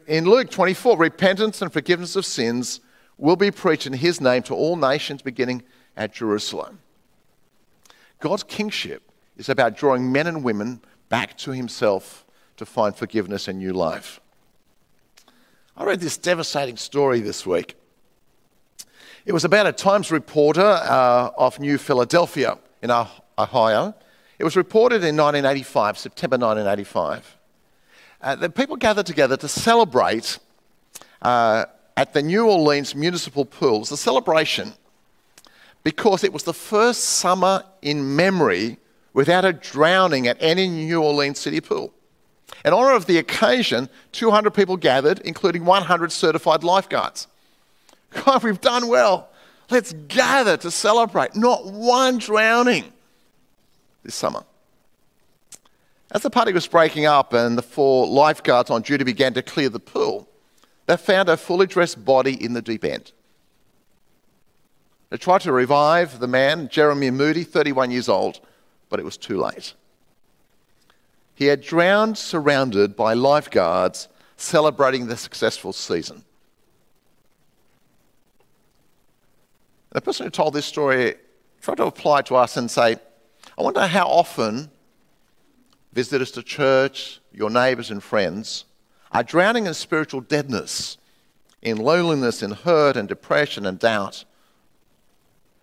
In 0.06 0.24
Luke 0.24 0.50
24, 0.50 0.96
repentance 0.96 1.60
and 1.60 1.72
forgiveness 1.72 2.16
of 2.16 2.24
sins 2.24 2.80
will 3.18 3.36
be 3.36 3.50
preached 3.50 3.86
in 3.86 3.92
his 3.92 4.20
name 4.20 4.42
to 4.44 4.54
all 4.54 4.76
nations 4.76 5.20
beginning 5.22 5.62
at 5.96 6.14
Jerusalem. 6.14 6.78
God's 8.20 8.44
kingship 8.44 9.02
is 9.36 9.48
about 9.48 9.76
drawing 9.76 10.10
men 10.10 10.26
and 10.26 10.42
women 10.42 10.80
back 11.08 11.36
to 11.38 11.50
himself 11.50 12.24
to 12.56 12.64
find 12.64 12.94
forgiveness 12.94 13.48
and 13.48 13.58
new 13.58 13.72
life. 13.72 14.20
I 15.76 15.84
read 15.84 16.00
this 16.00 16.16
devastating 16.16 16.76
story 16.76 17.20
this 17.20 17.46
week. 17.46 17.76
It 19.24 19.32
was 19.32 19.44
about 19.44 19.66
a 19.66 19.72
Times 19.72 20.10
reporter 20.10 20.60
uh, 20.60 21.30
of 21.36 21.60
New 21.60 21.78
Philadelphia 21.78 22.58
in 22.82 22.90
Ohio. 22.90 23.94
It 24.38 24.44
was 24.44 24.56
reported 24.56 25.04
in 25.04 25.16
1985, 25.16 25.98
September 25.98 26.34
1985. 26.34 27.36
Uh, 28.20 28.34
the 28.36 28.50
people 28.50 28.76
gathered 28.76 29.06
together 29.06 29.36
to 29.36 29.46
celebrate 29.46 30.38
uh, 31.22 31.66
at 31.98 32.12
the 32.12 32.22
New 32.22 32.48
Orleans 32.48 32.94
Municipal 32.94 33.44
Pools, 33.44 33.90
a 33.90 33.96
celebration, 33.96 34.72
because 35.82 36.22
it 36.22 36.32
was 36.32 36.44
the 36.44 36.54
first 36.54 37.02
summer 37.02 37.64
in 37.82 38.14
memory 38.14 38.78
without 39.14 39.44
a 39.44 39.52
drowning 39.52 40.28
at 40.28 40.36
any 40.38 40.68
New 40.68 41.02
Orleans 41.02 41.40
city 41.40 41.60
pool. 41.60 41.92
In 42.64 42.72
honor 42.72 42.92
of 42.92 43.06
the 43.06 43.18
occasion, 43.18 43.88
200 44.12 44.54
people 44.54 44.76
gathered, 44.76 45.18
including 45.24 45.64
100 45.64 46.12
certified 46.12 46.62
lifeguards. 46.62 47.26
God, 48.24 48.44
we've 48.44 48.60
done 48.60 48.86
well. 48.86 49.28
Let's 49.68 49.92
gather 50.06 50.56
to 50.58 50.70
celebrate. 50.70 51.34
Not 51.34 51.66
one 51.66 52.18
drowning 52.18 52.92
this 54.04 54.14
summer. 54.14 54.44
As 56.12 56.22
the 56.22 56.30
party 56.30 56.52
was 56.52 56.68
breaking 56.68 57.06
up 57.06 57.32
and 57.32 57.58
the 57.58 57.62
four 57.62 58.06
lifeguards 58.06 58.70
on 58.70 58.82
duty 58.82 59.02
began 59.02 59.34
to 59.34 59.42
clear 59.42 59.68
the 59.68 59.80
pool, 59.80 60.27
they 60.88 60.96
found 60.96 61.28
a 61.28 61.36
fully 61.36 61.66
dressed 61.66 62.02
body 62.02 62.42
in 62.42 62.54
the 62.54 62.62
deep 62.62 62.82
end. 62.82 63.12
They 65.10 65.18
tried 65.18 65.42
to 65.42 65.52
revive 65.52 66.18
the 66.18 66.26
man, 66.26 66.68
Jeremy 66.70 67.10
Moody, 67.10 67.44
31 67.44 67.90
years 67.90 68.08
old, 68.08 68.40
but 68.88 68.98
it 68.98 69.04
was 69.04 69.18
too 69.18 69.38
late. 69.38 69.74
He 71.34 71.44
had 71.44 71.60
drowned 71.60 72.16
surrounded 72.16 72.96
by 72.96 73.12
lifeguards 73.12 74.08
celebrating 74.38 75.06
the 75.06 75.16
successful 75.18 75.74
season. 75.74 76.24
The 79.90 80.00
person 80.00 80.24
who 80.24 80.30
told 80.30 80.54
this 80.54 80.66
story 80.66 81.16
tried 81.60 81.76
to 81.76 81.84
apply 81.84 82.22
to 82.22 82.36
us 82.36 82.56
and 82.56 82.70
say, 82.70 82.96
I 83.58 83.62
wonder 83.62 83.86
how 83.86 84.06
often 84.06 84.70
visitors 85.92 86.30
to 86.32 86.42
church, 86.42 87.20
your 87.30 87.50
neighbors 87.50 87.90
and 87.90 88.02
friends, 88.02 88.64
are 89.12 89.22
drowning 89.22 89.66
in 89.66 89.74
spiritual 89.74 90.20
deadness, 90.20 90.98
in 91.62 91.76
loneliness, 91.78 92.42
in 92.42 92.52
hurt 92.52 92.96
and 92.96 93.08
depression 93.08 93.66
and 93.66 93.78
doubt. 93.78 94.24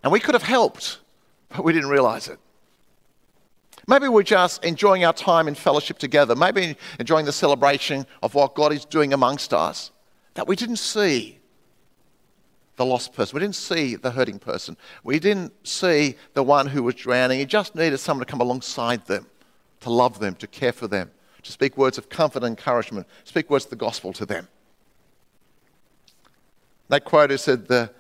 And 0.04 0.12
we 0.12 0.20
could 0.20 0.36
have 0.36 0.44
helped, 0.44 1.00
but 1.50 1.64
we 1.64 1.74
didn't 1.74 1.90
realize 1.90 2.28
it. 2.28 2.40
Maybe 3.88 4.08
we're 4.08 4.24
just 4.24 4.64
enjoying 4.64 5.06
our 5.06 5.14
time 5.14 5.48
in 5.48 5.56
fellowship 5.56 6.00
together, 6.00 6.36
maybe 6.36 6.76
enjoying 7.00 7.26
the 7.26 7.32
celebration 7.32 8.08
of 8.24 8.34
what 8.34 8.56
God 8.56 8.74
is 8.74 8.84
doing 8.84 9.14
amongst 9.14 9.54
us, 9.54 9.92
that 10.34 10.48
we 10.48 10.56
didn't 10.56 10.78
see 10.78 11.40
the 12.78 12.86
lost 12.86 13.14
person. 13.14 13.36
We 13.36 13.42
didn't 13.42 13.56
see 13.56 13.96
the 13.96 14.12
hurting 14.12 14.40
person. 14.40 14.76
We 15.04 15.20
didn't 15.20 15.54
see 15.66 16.16
the 16.34 16.44
one 16.44 16.68
who 16.68 16.84
was 16.84 16.96
drowning. 16.96 17.40
He 17.40 17.46
just 17.46 17.76
needed 17.76 18.00
someone 18.00 18.26
to 18.26 18.30
come 18.30 18.42
alongside 18.42 19.06
them, 19.06 19.28
to 19.82 19.90
love 19.90 20.20
them, 20.20 20.36
to 20.36 20.48
care 20.48 20.74
for 20.74 20.88
them, 20.88 21.12
to 21.46 21.52
speak 21.52 21.78
words 21.78 21.98
of 21.98 22.10
comfort 22.10 22.44
and 22.44 22.58
encouragement, 22.58 23.08
speak 23.24 23.50
words 23.50 23.66
of 23.66 23.70
the 23.70 23.76
gospel 23.76 24.12
to 24.14 24.26
them. 24.26 24.48
That 26.90 27.06
quote 27.06 27.32
is 27.32 27.42
said, 27.42 27.68
the, 27.68 27.92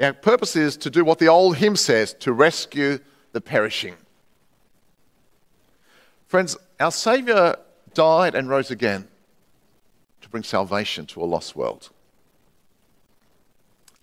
Our 0.00 0.12
purpose 0.12 0.56
is 0.56 0.76
to 0.78 0.90
do 0.90 1.04
what 1.04 1.18
the 1.18 1.28
old 1.28 1.56
hymn 1.56 1.76
says 1.76 2.12
to 2.14 2.32
rescue 2.32 2.98
the 3.32 3.40
perishing. 3.40 3.94
Friends, 6.26 6.56
our 6.80 6.90
Saviour 6.90 7.56
died 7.94 8.34
and 8.34 8.48
rose 8.48 8.70
again 8.70 9.08
to 10.20 10.28
bring 10.28 10.42
salvation 10.42 11.06
to 11.06 11.22
a 11.22 11.24
lost 11.24 11.54
world. 11.54 11.90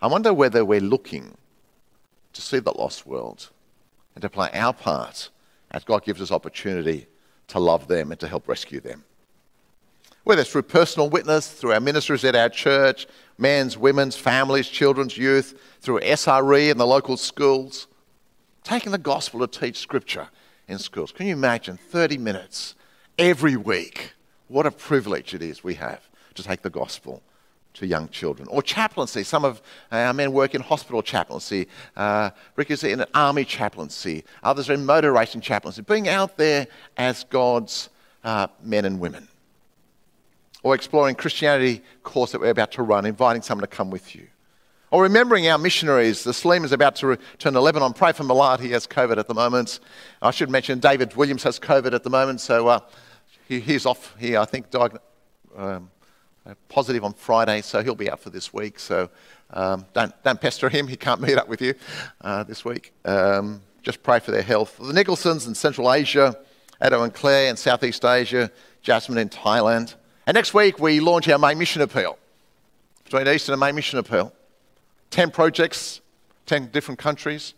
I 0.02 0.08
wonder 0.08 0.34
whether 0.34 0.64
we're 0.64 0.80
looking 0.80 1.36
to 2.32 2.42
see 2.42 2.60
the 2.60 2.72
lost 2.78 3.06
world 3.06 3.50
and 4.16 4.22
to 4.22 4.30
play 4.30 4.50
our 4.54 4.74
part 4.74 5.30
as 5.72 5.84
God 5.84 6.06
gives 6.06 6.22
us 6.22 6.32
opportunity 6.32 7.08
to 7.48 7.60
love 7.60 7.88
them 7.88 8.12
and 8.12 8.20
to 8.20 8.28
help 8.28 8.48
rescue 8.48 8.80
them. 8.80 9.04
Whether 10.24 10.42
it's 10.42 10.52
through 10.52 10.64
personal 10.64 11.10
witness, 11.10 11.48
through 11.48 11.74
our 11.74 11.80
ministries 11.80 12.24
at 12.24 12.36
our 12.36 12.50
church, 12.50 13.08
men's, 13.38 13.78
women's, 13.78 14.16
families, 14.16 14.68
children's, 14.68 15.18
youth, 15.18 15.60
through 15.82 16.00
SRE 16.00 16.72
and 16.72 16.80
the 16.80 16.88
local 16.88 17.16
schools, 17.16 17.88
taking 18.64 18.92
the 18.92 18.98
gospel 18.98 19.46
to 19.46 19.60
teach 19.60 19.78
scripture 19.78 20.30
in 20.68 20.80
schools. 20.80 21.12
Can 21.12 21.28
you 21.28 21.34
imagine 21.34 21.78
30 21.78 22.18
minutes 22.18 22.74
every 23.20 23.56
week? 23.56 24.14
What 24.48 24.66
a 24.66 24.72
privilege 24.72 25.34
it 25.34 25.44
is 25.44 25.64
we 25.64 25.76
have 25.76 26.10
to 26.34 26.44
take 26.44 26.64
the 26.64 26.70
gospel 26.70 27.22
to 27.76 27.86
young 27.86 28.10
children. 28.10 28.48
Or 28.50 28.62
chaplaincy. 28.62 29.24
Some 29.24 29.46
of 29.46 29.62
our 29.92 30.14
men 30.14 30.32
work 30.32 30.56
in 30.56 30.62
hospital 30.62 31.02
chaplaincy. 31.02 31.68
Uh, 31.96 32.32
Rick 32.56 32.72
is 32.72 32.84
in 32.84 33.02
an 33.02 33.08
army 33.14 33.46
chaplaincy. 33.46 34.24
Others 34.44 34.70
are 34.70 34.74
in 34.74 34.86
motor 34.86 35.12
racing 35.12 35.42
chaplaincy. 35.42 35.82
Being 35.82 36.08
out 36.10 36.38
there 36.38 36.68
as 36.98 37.24
God's 37.26 37.90
uh, 38.24 38.48
men 38.64 38.86
and 38.86 39.00
women. 39.00 39.28
Or 40.64 40.74
exploring 40.74 41.16
Christianity 41.16 41.84
course 42.04 42.32
that 42.32 42.42
we're 42.42 42.50
about 42.50 42.72
to 42.74 42.84
run, 42.84 43.06
inviting 43.06 43.44
someone 43.44 43.62
to 43.62 43.76
come 43.76 43.92
with 43.92 44.16
you. 44.16 44.28
Or 44.90 45.04
remembering 45.04 45.48
our 45.48 45.58
missionaries. 45.58 46.24
The 46.24 46.32
Saleem 46.32 46.64
is 46.64 46.72
about 46.72 46.96
to 46.98 47.08
return 47.08 47.54
to 47.54 47.62
Lebanon. 47.62 47.94
Pray 47.94 48.14
for 48.14 48.24
Malad. 48.24 48.60
He 48.62 48.72
has 48.72 48.88
COVID 48.88 49.18
at 49.18 49.28
the 49.28 49.34
moment. 49.34 49.80
I 50.22 50.32
should 50.32 50.50
mention 50.50 50.80
David 50.80 51.16
Williams 51.16 51.44
has 51.44 51.60
COVID 51.60 51.94
at 51.94 52.04
the 52.04 52.10
moment. 52.10 52.42
So 52.42 52.68
uh, 52.68 52.80
he, 53.48 53.60
he's 53.60 53.86
off 53.86 54.16
here, 54.18 54.40
I 54.40 54.46
think, 54.46 54.70
diagnosed. 54.70 55.04
Um, 55.56 55.90
positive 56.70 57.04
on 57.04 57.14
Friday, 57.14 57.62
so 57.62 57.82
he'll 57.82 57.96
be 57.96 58.10
out 58.10 58.20
for 58.20 58.30
this 58.30 58.54
week. 58.54 58.80
So 58.80 59.10
um, 59.52 59.86
don't, 59.94 60.14
don't 60.24 60.40
pester 60.40 60.70
him. 60.70 60.88
He 60.88 60.96
can't 60.96 61.22
meet 61.22 61.38
up 61.38 61.48
with 61.48 61.62
you 61.62 61.74
uh, 62.22 62.44
this 62.44 62.64
week. 62.64 62.94
Um, 63.04 63.62
just 63.82 64.04
pray 64.04 64.20
for 64.20 64.32
their 64.32 64.42
health. 64.42 64.78
The 64.78 64.94
Nicholsons 64.94 65.48
in 65.48 65.56
Central 65.56 65.92
Asia, 65.92 66.38
Ado 66.82 67.04
and 67.04 67.14
Claire 67.14 67.50
in 67.50 67.56
Southeast 67.56 68.04
Asia, 68.04 68.52
Jasmine 68.82 69.18
in 69.18 69.30
Thailand. 69.30 69.96
And 70.28 70.36
next 70.36 70.54
week, 70.54 70.80
we 70.80 71.00
launch 71.00 71.30
our 71.30 71.38
May 71.38 71.56
Mission 71.56 71.82
Appeal. 71.82 72.18
Between 73.04 73.28
Easter 73.28 73.54
and 73.54 73.60
May 73.60 73.72
Mission 73.72 74.00
Appeal. 74.00 74.34
10 75.12 75.32
projects, 75.32 76.02
10 76.48 76.72
different 76.72 77.00
countries, 77.00 77.54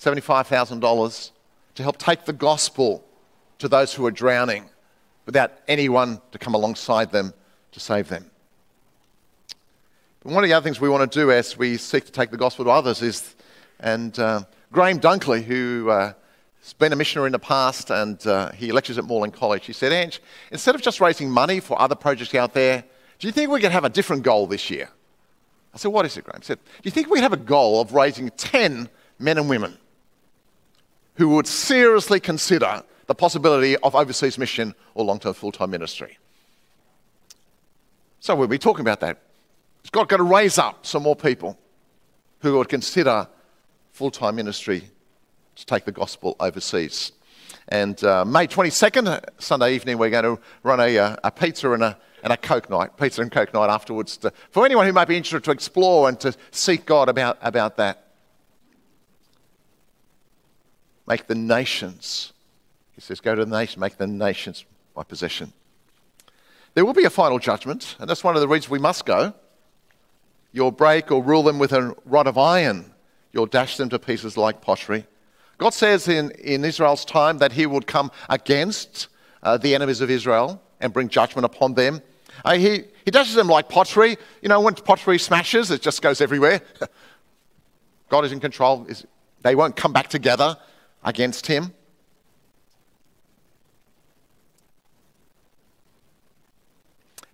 $75,000 0.00 1.30
to 1.74 1.82
help 1.82 1.98
take 1.98 2.24
the 2.24 2.32
gospel 2.32 3.04
to 3.58 3.68
those 3.68 3.94
who 3.94 4.06
are 4.06 4.10
drowning 4.10 4.68
without 5.26 5.52
anyone 5.68 6.20
to 6.32 6.38
come 6.38 6.54
alongside 6.54 7.12
them 7.12 7.34
to 7.76 7.80
save 7.80 8.08
them. 8.08 8.24
But 10.22 10.32
one 10.32 10.42
of 10.42 10.48
the 10.48 10.54
other 10.54 10.64
things 10.64 10.80
we 10.80 10.88
want 10.88 11.12
to 11.12 11.20
do 11.20 11.30
as 11.30 11.58
we 11.58 11.76
seek 11.76 12.06
to 12.06 12.10
take 12.10 12.30
the 12.30 12.38
gospel 12.38 12.64
to 12.64 12.70
others 12.70 13.02
is, 13.02 13.36
and 13.78 14.18
uh, 14.18 14.44
Graham 14.72 14.98
Dunkley, 14.98 15.44
who 15.44 15.90
uh, 15.90 16.14
has 16.62 16.72
been 16.72 16.94
a 16.94 16.96
missionary 16.96 17.26
in 17.26 17.32
the 17.32 17.38
past 17.38 17.90
and 17.90 18.26
uh, 18.26 18.50
he 18.52 18.72
lectures 18.72 18.96
at 18.96 19.04
Morling 19.04 19.30
College, 19.30 19.66
he 19.66 19.74
said, 19.74 19.92
Ange, 19.92 20.22
instead 20.50 20.74
of 20.74 20.80
just 20.80 21.02
raising 21.02 21.30
money 21.30 21.60
for 21.60 21.78
other 21.78 21.94
projects 21.94 22.34
out 22.34 22.54
there, 22.54 22.82
do 23.18 23.26
you 23.26 23.32
think 23.32 23.50
we 23.50 23.60
could 23.60 23.72
have 23.72 23.84
a 23.84 23.90
different 23.90 24.22
goal 24.22 24.46
this 24.46 24.70
year? 24.70 24.88
I 25.74 25.76
said, 25.76 25.88
What 25.88 26.06
is 26.06 26.16
it, 26.16 26.24
Graham? 26.24 26.40
He 26.40 26.46
said, 26.46 26.58
Do 26.58 26.80
you 26.84 26.90
think 26.90 27.10
we 27.10 27.20
have 27.20 27.34
a 27.34 27.36
goal 27.36 27.82
of 27.82 27.92
raising 27.92 28.30
10 28.30 28.88
men 29.18 29.36
and 29.36 29.50
women 29.50 29.76
who 31.16 31.28
would 31.28 31.46
seriously 31.46 32.20
consider 32.20 32.82
the 33.06 33.14
possibility 33.14 33.76
of 33.76 33.94
overseas 33.94 34.38
mission 34.38 34.74
or 34.94 35.04
long 35.04 35.18
term 35.18 35.34
full 35.34 35.52
time 35.52 35.70
ministry? 35.70 36.16
So 38.26 38.34
we'll 38.34 38.48
be 38.48 38.58
talking 38.58 38.80
about 38.80 38.98
that. 39.02 39.22
It's 39.82 39.90
got, 39.90 40.08
got 40.08 40.16
to 40.16 40.24
raise 40.24 40.58
up 40.58 40.84
some 40.84 41.04
more 41.04 41.14
people 41.14 41.56
who 42.40 42.58
would 42.58 42.68
consider 42.68 43.28
full 43.92 44.10
time 44.10 44.34
ministry 44.34 44.90
to 45.54 45.64
take 45.64 45.84
the 45.84 45.92
gospel 45.92 46.34
overseas. 46.40 47.12
And 47.68 48.02
uh, 48.02 48.24
May 48.24 48.48
22nd, 48.48 49.22
Sunday 49.38 49.76
evening, 49.76 49.98
we're 49.98 50.10
going 50.10 50.24
to 50.24 50.42
run 50.64 50.80
a, 50.80 50.98
uh, 50.98 51.16
a 51.22 51.30
pizza 51.30 51.70
and 51.70 51.84
a, 51.84 51.96
and 52.24 52.32
a 52.32 52.36
Coke 52.36 52.68
night, 52.68 52.96
pizza 52.96 53.22
and 53.22 53.30
Coke 53.30 53.54
night 53.54 53.70
afterwards, 53.70 54.16
to, 54.16 54.32
for 54.50 54.64
anyone 54.64 54.86
who 54.86 54.92
might 54.92 55.06
be 55.06 55.16
interested 55.16 55.44
to 55.44 55.52
explore 55.52 56.08
and 56.08 56.18
to 56.18 56.34
seek 56.50 56.84
God 56.84 57.08
about, 57.08 57.38
about 57.42 57.76
that. 57.76 58.08
Make 61.06 61.28
the 61.28 61.36
nations, 61.36 62.32
he 62.96 63.00
says, 63.00 63.20
go 63.20 63.36
to 63.36 63.44
the 63.44 63.56
nation, 63.56 63.78
make 63.78 63.98
the 63.98 64.08
nations 64.08 64.64
my 64.96 65.04
possession. 65.04 65.52
There 66.76 66.84
will 66.84 66.92
be 66.92 67.06
a 67.06 67.10
final 67.10 67.38
judgment, 67.38 67.96
and 67.98 68.08
that's 68.08 68.22
one 68.22 68.34
of 68.34 68.42
the 68.42 68.48
reasons 68.48 68.68
we 68.68 68.78
must 68.78 69.06
go. 69.06 69.32
You'll 70.52 70.70
break 70.70 71.10
or 71.10 71.22
rule 71.22 71.42
them 71.42 71.58
with 71.58 71.72
a 71.72 71.96
rod 72.04 72.26
of 72.26 72.36
iron, 72.36 72.92
you'll 73.32 73.46
dash 73.46 73.78
them 73.78 73.88
to 73.88 73.98
pieces 73.98 74.36
like 74.36 74.60
pottery. 74.60 75.06
God 75.56 75.72
says 75.72 76.06
in, 76.06 76.32
in 76.32 76.66
Israel's 76.66 77.06
time 77.06 77.38
that 77.38 77.52
he 77.52 77.64
would 77.64 77.86
come 77.86 78.10
against 78.28 79.08
uh, 79.42 79.56
the 79.56 79.74
enemies 79.74 80.02
of 80.02 80.10
Israel 80.10 80.60
and 80.78 80.92
bring 80.92 81.08
judgment 81.08 81.46
upon 81.46 81.72
them. 81.72 82.02
Uh, 82.44 82.58
he, 82.58 82.82
he 83.06 83.10
dashes 83.10 83.36
them 83.36 83.48
like 83.48 83.70
pottery. 83.70 84.18
You 84.42 84.50
know, 84.50 84.60
when 84.60 84.74
pottery 84.74 85.18
smashes, 85.18 85.70
it 85.70 85.80
just 85.80 86.02
goes 86.02 86.20
everywhere. 86.20 86.60
God 88.10 88.26
is 88.26 88.32
in 88.32 88.40
control. 88.40 88.86
They 89.40 89.54
won't 89.54 89.76
come 89.76 89.94
back 89.94 90.08
together 90.08 90.58
against 91.02 91.46
him. 91.46 91.72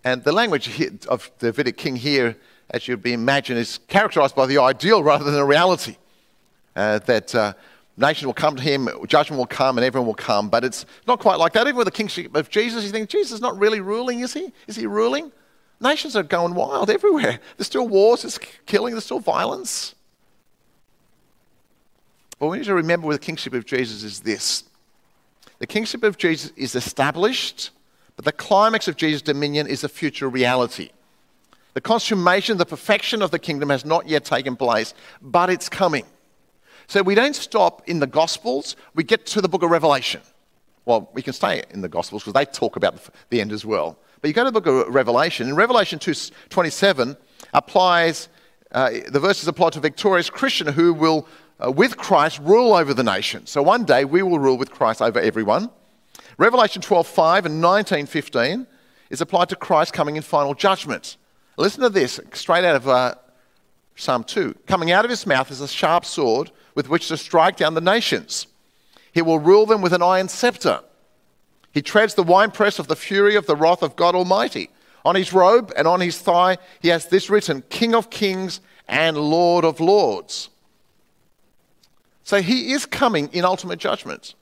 And 0.05 0.25
the 0.25 0.33
language 0.33 0.69
of 1.07 1.31
the 1.38 1.49
Davidic 1.49 1.77
king 1.77 1.97
here, 1.97 2.37
as 2.71 2.88
you'd 2.88 3.03
be 3.03 3.12
imagined, 3.12 3.59
is 3.59 3.79
characterized 3.88 4.35
by 4.35 4.47
the 4.47 4.59
ideal 4.59 5.03
rather 5.03 5.25
than 5.25 5.35
the 5.35 5.45
reality. 5.45 5.97
Uh, 6.75 6.99
that 7.01 7.35
uh, 7.35 7.53
nation 7.97 8.27
will 8.27 8.35
come 8.35 8.57
to 8.57 8.62
him, 8.62 8.88
judgment 9.07 9.38
will 9.38 9.47
come, 9.47 9.79
and 9.79 9.85
everyone 9.85 10.07
will 10.07 10.15
come. 10.15 10.49
But 10.49 10.65
it's 10.65 10.87
not 11.07 11.21
quite 11.21 11.38
like 11.38 11.53
that. 11.53 11.67
Even 11.67 11.77
with 11.77 11.87
the 11.87 11.93
kingship 11.93 12.35
of 12.35 12.49
Jesus, 12.49 12.85
you 12.85 12.91
think 12.91 13.09
Jesus 13.09 13.33
is 13.33 13.41
not 13.41 13.59
really 13.59 13.81
ruling, 13.81 14.21
is 14.21 14.33
he? 14.33 14.53
Is 14.67 14.77
he 14.77 14.87
ruling? 14.87 15.31
Nations 15.81 16.17
are 16.17 16.23
going 16.23 16.55
wild 16.55 16.91
everywhere. 16.91 17.41
There's 17.57 17.67
still 17.67 17.88
wars, 17.88 18.23
there's 18.23 18.38
killing, 18.67 18.95
there's 18.95 19.05
still 19.05 19.19
violence. 19.19 19.95
But 22.38 22.49
we 22.49 22.59
need 22.59 22.65
to 22.65 22.75
remember 22.75 23.07
with 23.07 23.21
the 23.21 23.25
kingship 23.25 23.53
of 23.55 23.67
Jesus 23.67 24.03
is 24.03 24.21
this 24.21 24.65
the 25.59 25.67
kingship 25.67 26.03
of 26.03 26.19
Jesus 26.19 26.53
is 26.57 26.75
established, 26.75 27.71
but 28.23 28.37
the 28.37 28.45
climax 28.45 28.87
of 28.87 28.97
Jesus' 28.97 29.21
dominion 29.21 29.67
is 29.67 29.83
a 29.83 29.89
future 29.89 30.29
reality. 30.29 30.91
The 31.75 31.81
consummation, 31.81 32.57
the 32.57 32.67
perfection 32.67 33.21
of 33.21 33.33
the 33.33 33.39
kingdom 33.39 33.71
has 33.71 33.85
not 33.85 34.09
yet 34.09 34.25
taken 34.25 34.55
place, 34.55 34.95
but 35.21 35.51
it's 35.51 35.69
coming. 35.69 36.05
So 36.87 37.03
we 37.03 37.15
don't 37.17 37.35
stop 37.35 37.89
in 37.89 37.99
the 37.99 38.07
Gospels, 38.07 38.77
we 38.95 39.03
get 39.03 39.27
to 39.27 39.41
the 39.41 39.49
book 39.49 39.63
of 39.63 39.71
Revelation. 39.71 40.21
Well, 40.85 41.11
we 41.15 41.23
can 41.23 41.33
stay 41.33 41.65
in 41.71 41.81
the 41.81 41.89
Gospels 41.89 42.23
because 42.23 42.35
they 42.35 42.45
talk 42.45 42.77
about 42.77 42.95
the 43.31 43.41
end 43.41 43.51
as 43.51 43.65
well. 43.65 43.99
But 44.21 44.29
you 44.29 44.35
go 44.35 44.45
to 44.45 44.51
the 44.51 44.61
book 44.61 44.67
of 44.67 44.95
Revelation, 44.95 45.49
and 45.49 45.57
Revelation 45.57 45.99
2:27 45.99 47.17
applies, 47.53 48.29
uh, 48.71 48.91
the 49.09 49.21
verses 49.21 49.49
apply 49.49 49.71
to 49.71 49.79
a 49.79 49.83
victorious 49.83 50.31
Christian 50.31 50.69
who 50.69 50.93
will, 50.95 51.27
uh, 51.65 51.73
with 51.73 51.97
Christ, 51.97 52.39
rule 52.41 52.75
over 52.75 52.95
the 52.95 53.03
nation. 53.03 53.47
So 53.47 53.63
one 53.63 53.85
day 53.85 54.05
we 54.05 54.23
will 54.23 54.39
rule 54.39 54.59
with 54.59 54.71
Christ 54.71 55.03
over 55.03 55.19
everyone. 55.19 55.71
Revelation 56.38 56.83
12:5 56.83 57.45
and 57.47 57.62
19:15 57.62 58.66
is 59.11 59.21
applied 59.21 59.49
to 59.51 59.57
Christ 59.57 59.92
coming 59.92 60.16
in 60.16 60.23
final 60.23 60.55
judgment. 60.55 61.16
Listen 61.57 61.83
to 61.83 61.90
this, 61.90 62.18
straight 62.33 62.64
out 62.64 62.77
of 62.77 62.88
uh, 62.88 63.14
Psalm 63.95 64.25
2. 64.25 64.55
Coming 64.66 64.90
out 64.90 65.05
of 65.05 65.11
his 65.11 65.27
mouth 65.27 65.51
is 65.51 65.61
a 65.61 65.68
sharp 65.68 66.05
sword 66.05 66.51
with 66.75 66.88
which 66.88 67.09
to 67.09 67.16
strike 67.16 67.57
down 67.57 67.75
the 67.75 67.81
nations. 67.81 68.47
He 69.12 69.21
will 69.21 69.38
rule 69.38 69.66
them 69.66 69.83
with 69.83 69.92
an 69.92 70.03
iron 70.03 70.29
scepter. 70.29 70.81
He 71.73 71.83
treads 71.83 72.14
the 72.14 72.23
winepress 72.23 72.79
of 72.79 72.88
the 72.88 72.97
fury 72.97 73.37
of 73.37 73.47
the 73.47 73.57
wrath 73.57 73.83
of 73.83 73.97
God 73.97 74.14
Almighty. 74.14 74.71
On 75.05 75.14
his 75.14 75.33
robe 75.33 75.73
and 75.77 75.87
on 75.87 76.01
his 76.01 76.18
thigh, 76.18 76.59
he 76.81 76.88
has 76.88 77.07
this 77.07 77.29
written 77.29 77.62
King 77.68 77.95
of 77.95 78.09
Kings 78.09 78.61
and 78.88 79.16
Lord 79.16 79.64
of 79.64 79.81
Lords. 79.81 80.49
So 82.25 82.40
he 82.40 82.73
is 82.73 82.87
coming 82.87 83.29
in 83.33 83.45
ultimate 83.45 83.79
judgment. 83.79 84.35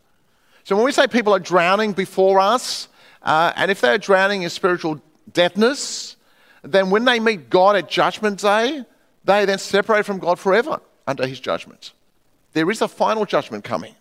So 0.65 0.77
when 0.77 0.85
we 0.85 0.93
say 0.93 1.07
people 1.07 1.35
are 1.35 1.41
drowning 1.41 1.93
before 1.93 2.39
us, 2.39 2.89
uh, 3.23 3.53
and 3.57 3.71
if 3.71 3.81
they're 3.81 3.99
drowning 3.99 4.43
in 4.43 4.51
spiritual 4.51 5.01
deafness, 5.33 6.17
then 6.63 6.91
when 6.91 7.05
they 7.05 7.21
meet 7.21 7.51
God 7.51 7.77
at 7.77 7.89
judgment 7.89 8.41
day, 8.41 8.85
they 9.25 9.45
then 9.45 9.59
separate 9.59 10.05
from 10.05 10.19
God 10.19 10.39
forever 10.39 10.81
under 11.07 11.27
his 11.27 11.41
judgment. 11.41 11.93
There 12.53 12.71
is 12.71 12.83
a 12.83 12.89
final 12.89 13.25
judgment 13.25 13.65
coming. 13.65 13.95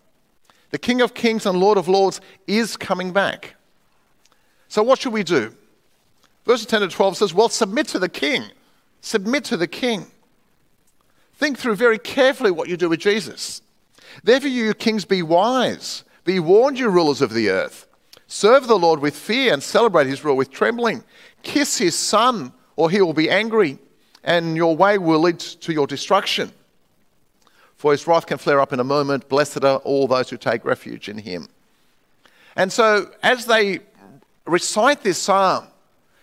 The 0.71 0.77
King 0.77 1.01
of 1.01 1.13
Kings 1.13 1.45
and 1.45 1.59
Lord 1.59 1.77
of 1.77 1.87
Lords 1.87 2.21
is 2.47 2.77
coming 2.77 3.11
back. 3.11 3.55
So, 4.67 4.83
what 4.83 4.99
should 4.99 5.13
we 5.13 5.23
do? 5.23 5.55
Verses 6.45 6.67
10 6.67 6.81
to 6.81 6.87
12 6.87 7.17
says, 7.17 7.33
Well, 7.33 7.49
submit 7.49 7.87
to 7.89 7.99
the 7.99 8.09
King. 8.09 8.43
Submit 9.01 9.43
to 9.45 9.57
the 9.57 9.67
King. 9.67 10.07
Think 11.35 11.57
through 11.57 11.75
very 11.75 11.97
carefully 11.97 12.51
what 12.51 12.69
you 12.69 12.77
do 12.77 12.89
with 12.89 12.99
Jesus. 12.99 13.61
Therefore, 14.23 14.49
you 14.49 14.73
kings, 14.73 15.05
be 15.05 15.21
wise. 15.21 16.03
Be 16.29 16.39
warned, 16.39 16.77
you 16.77 16.89
rulers 16.89 17.21
of 17.21 17.33
the 17.33 17.49
earth. 17.49 17.87
Serve 18.27 18.67
the 18.67 18.77
Lord 18.77 18.99
with 18.99 19.15
fear 19.15 19.51
and 19.51 19.63
celebrate 19.63 20.05
his 20.05 20.23
rule 20.23 20.37
with 20.37 20.51
trembling. 20.51 21.03
Kiss 21.41 21.79
his 21.79 21.95
son, 21.95 22.53
or 22.75 22.91
he 22.91 23.01
will 23.01 23.13
be 23.13 23.31
angry, 23.31 23.79
and 24.23 24.55
your 24.55 24.75
way 24.75 24.99
will 24.99 25.21
lead 25.21 25.39
to 25.39 25.73
your 25.73 25.87
destruction 25.87 26.51
for 27.79 27.93
his 27.93 28.05
wrath 28.05 28.25
can 28.25 28.37
flare 28.37 28.59
up 28.59 28.73
in 28.73 28.81
a 28.81 28.83
moment. 28.83 29.29
Blessed 29.29 29.63
are 29.63 29.77
all 29.77 30.05
those 30.05 30.29
who 30.29 30.35
take 30.35 30.65
refuge 30.65 31.07
in 31.07 31.17
him. 31.17 31.47
And 32.57 32.73
so, 32.73 33.09
as 33.23 33.45
they 33.45 33.79
recite 34.45 35.01
this 35.01 35.17
psalm, 35.17 35.65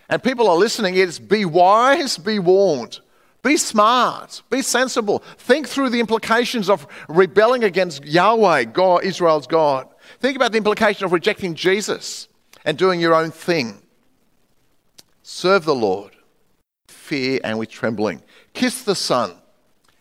and 0.07 0.21
people 0.21 0.47
are 0.47 0.55
listening, 0.55 0.95
it's 0.95 1.17
be 1.17 1.45
wise, 1.45 2.19
be 2.19 2.37
warned. 2.37 2.99
Be 3.41 3.57
smart, 3.57 4.43
be 4.51 4.61
sensible. 4.61 5.23
Think 5.37 5.67
through 5.67 5.89
the 5.89 5.99
implications 5.99 6.69
of 6.69 6.85
rebelling 7.09 7.63
against 7.63 8.05
Yahweh, 8.05 8.65
God, 8.65 9.03
Israel's 9.03 9.47
God. 9.47 9.87
Think 10.19 10.35
about 10.35 10.51
the 10.51 10.57
implication 10.57 11.05
of 11.05 11.11
rejecting 11.11 11.53
Jesus 11.55 12.27
and 12.65 12.77
doing 12.77 12.99
your 12.99 13.13
own 13.13 13.31
thing. 13.31 13.81
Serve 15.23 15.65
the 15.65 15.75
Lord, 15.75 16.15
fear 16.87 17.39
and 17.43 17.59
with 17.59 17.69
trembling. 17.69 18.23
Kiss 18.53 18.83
the 18.83 18.95
Son 18.95 19.35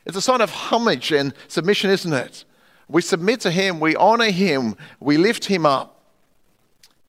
it's 0.06 0.16
a 0.16 0.22
sign 0.22 0.40
of 0.40 0.50
homage 0.50 1.10
and 1.10 1.34
submission, 1.48 1.90
isn't 1.90 2.12
it? 2.12 2.44
We 2.88 3.02
submit 3.02 3.40
to 3.40 3.50
Him, 3.50 3.80
we 3.80 3.96
honor 3.96 4.30
Him, 4.30 4.76
we 5.00 5.18
lift 5.18 5.46
Him 5.46 5.66
up, 5.66 6.00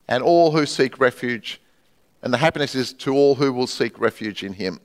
and 0.08 0.24
all 0.24 0.52
who 0.52 0.66
seek 0.66 1.00
refuge. 1.00 1.62
And 2.24 2.34
the 2.34 2.40
happiness 2.40 2.74
is 2.74 2.92
to 2.94 3.14
all 3.14 3.36
who 3.36 3.54
will 3.54 3.68
seek 3.68 4.00
refuge 4.00 4.44
in 4.44 4.54
Him. 4.54 4.80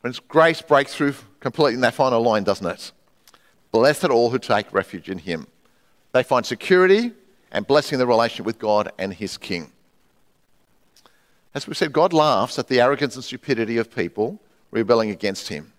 When 0.00 0.12
grace 0.26 0.60
breaks 0.60 0.94
through 0.94 1.14
completely 1.38 1.74
in 1.74 1.80
that 1.82 1.94
final 1.94 2.20
line, 2.20 2.42
doesn't 2.42 2.66
it? 2.66 2.90
Blessed 3.76 4.04
are 4.04 4.12
all 4.12 4.30
who 4.30 4.38
take 4.38 4.72
refuge 4.72 5.10
in 5.10 5.18
Him. 5.18 5.48
They 6.12 6.22
find 6.22 6.46
security 6.46 7.12
and 7.52 7.66
blessing 7.66 7.96
in 7.96 7.98
the 7.98 8.06
relationship 8.06 8.46
with 8.46 8.58
God 8.58 8.90
and 8.98 9.12
His 9.12 9.36
King. 9.36 9.70
As 11.54 11.68
we 11.68 11.74
said, 11.74 11.92
God 11.92 12.14
laughs 12.14 12.58
at 12.58 12.68
the 12.68 12.80
arrogance 12.80 13.16
and 13.16 13.22
stupidity 13.22 13.76
of 13.76 13.94
people 13.94 14.40
rebelling 14.70 15.10
against 15.10 15.48
him. 15.48 15.74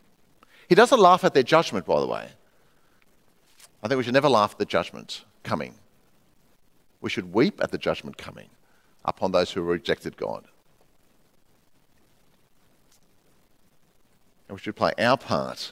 He 0.69 0.75
doesn't 0.75 0.99
laugh 0.99 1.23
at 1.23 1.33
their 1.33 1.41
judgment, 1.41 1.87
by 1.87 1.99
the 1.99 2.05
way. 2.05 2.29
I 3.81 3.87
think 3.87 3.97
we 3.97 4.03
should 4.03 4.13
never 4.13 4.29
laugh 4.29 4.51
at 4.51 4.59
the 4.59 4.65
judgment 4.65 5.23
coming. 5.41 5.73
We 7.01 7.09
should 7.09 7.33
weep 7.33 7.59
at 7.63 7.71
the 7.71 7.79
judgment 7.79 8.15
coming 8.15 8.49
upon 9.05 9.31
those 9.31 9.51
who 9.51 9.63
rejected 9.63 10.17
God. 10.17 10.45
And 14.47 14.55
we 14.55 14.61
should 14.61 14.75
play 14.75 14.93
our 14.99 15.17
part 15.17 15.71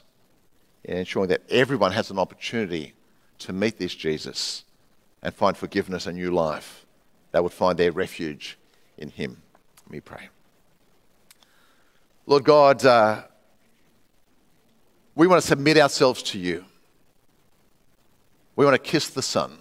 in 0.86 0.96
ensuring 0.96 1.28
that 1.28 1.42
everyone 1.50 1.92
has 1.92 2.10
an 2.10 2.18
opportunity 2.18 2.94
to 3.40 3.52
meet 3.52 3.78
this 3.78 3.94
Jesus 3.94 4.64
and 5.22 5.34
find 5.34 5.56
forgiveness 5.56 6.06
and 6.06 6.16
new 6.16 6.30
life. 6.30 6.86
They 7.32 7.40
would 7.40 7.52
find 7.52 7.76
their 7.76 7.92
refuge 7.92 8.56
in 8.96 9.10
Him. 9.10 9.42
Let 9.84 9.90
me 9.90 10.00
pray. 10.00 10.28
Lord 12.24 12.44
God, 12.44 12.84
uh, 12.86 13.24
we 15.14 15.26
want 15.26 15.42
to 15.42 15.46
submit 15.46 15.76
ourselves 15.76 16.22
to 16.24 16.38
you. 16.38 16.64
We 18.54 18.64
want 18.64 18.74
to 18.74 18.90
kiss 18.90 19.08
the 19.10 19.22
Son. 19.22 19.58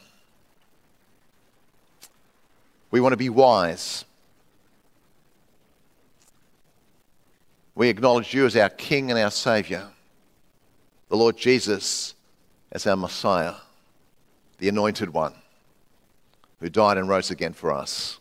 We 2.92 3.02
want 3.02 3.14
to 3.14 3.18
be 3.18 3.30
wise. 3.30 4.06
We 7.74 7.90
acknowledge 7.90 8.34
you 8.34 8.46
as 8.46 8.56
our 8.56 8.70
King 8.70 9.12
and 9.12 9.20
our 9.20 9.32
Saviour, 9.32 9.90
the 11.10 11.18
Lord 11.18 11.38
Jesus 11.38 12.16
as 12.72 12.88
our 12.88 12.96
Messiah, 12.96 13.56
the 14.58 14.70
Anointed 14.70 15.10
One, 15.12 15.34
who 16.60 16.70
died 16.70 16.98
and 16.98 17.08
rose 17.08 17.32
again 17.32 17.54
for 17.54 17.72
us. 17.72 18.20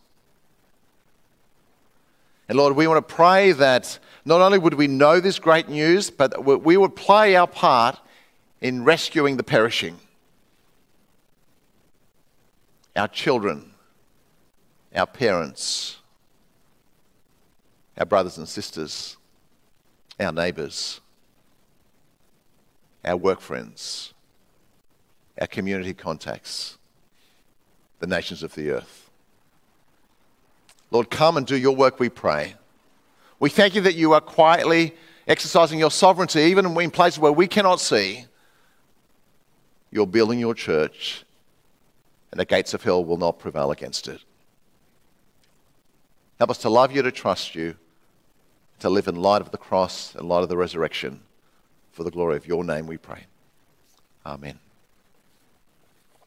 And 2.49 2.59
Lord, 2.59 2.77
we 2.77 2.87
want 2.87 3.07
to 3.07 3.15
pray 3.15 3.53
that 3.53 3.99
not 4.25 4.41
only 4.41 4.59
would 4.59 4.75
we 4.75 4.87
know 4.87 5.21
this 5.21 5.39
great 5.39 5.69
news, 5.69 6.11
but 6.11 6.45
we 6.45 6.77
would 6.77 6.95
play 6.95 7.37
our 7.37 7.47
part 7.47 7.99
in 8.61 8.85
rescuing 8.85 9.37
the 9.37 9.43
perishing. 9.43 9.99
Our 12.97 13.09
children, 13.09 13.73
our 14.95 15.07
parents, 15.07 15.99
our 17.99 18.07
brothers 18.07 18.39
and 18.39 18.49
sisters, 18.49 19.17
our 20.21 20.33
neighbours, 20.33 21.01
our 23.05 23.17
work 23.17 23.41
friends, 23.41 24.15
our 25.41 25.47
community 25.47 25.95
contacts, 25.95 26.79
the 28.01 28.07
nations 28.07 28.43
of 28.43 28.55
the 28.55 28.71
earth. 28.71 29.11
Lord, 30.91 31.11
come 31.11 31.37
and 31.37 31.47
do 31.47 31.57
your 31.57 31.75
work, 31.75 31.99
we 31.99 32.09
pray. 32.09 32.55
We 33.41 33.51
thank 33.51 33.75
you 33.75 33.81
that 33.83 33.95
you 33.95 34.13
are 34.13 34.21
quietly 34.21 34.95
exercising 35.27 35.79
your 35.79 35.91
sovereignty, 35.91 36.43
even 36.43 36.67
in 36.79 36.91
places 36.91 37.19
where 37.19 37.33
we 37.33 37.47
cannot 37.47 37.81
see. 37.81 38.27
You're 39.91 40.07
building 40.07 40.39
your 40.39 40.55
church, 40.55 41.25
and 42.31 42.41
the 42.41 42.45
gates 42.45 42.75
of 42.75 42.83
hell 42.83 43.05
will 43.05 43.17
not 43.17 43.39
prevail 43.39 43.71
against 43.71 44.09
it. 44.09 44.21
Help 46.39 46.51
us 46.51 46.59
to 46.59 46.69
love 46.69 46.93
you, 46.93 47.03
to 47.03 47.13
trust 47.13 47.55
you, 47.55 47.77
to 48.81 48.91
live 48.91 49.09
in 49.09 49.17
light 49.17 49.41
of 49.41 49.51
the 49.51 49.59
cross 49.59 50.15
and 50.15 50.29
light 50.29 50.43
of 50.43 50.49
the 50.49 50.57
resurrection. 50.57 51.21
For 51.95 52.03
the 52.03 52.11
glory 52.11 52.37
of 52.37 52.45
your 52.45 52.65
name, 52.65 52.89
we 52.89 52.97
pray. 52.97 53.27
Amen. 54.27 54.59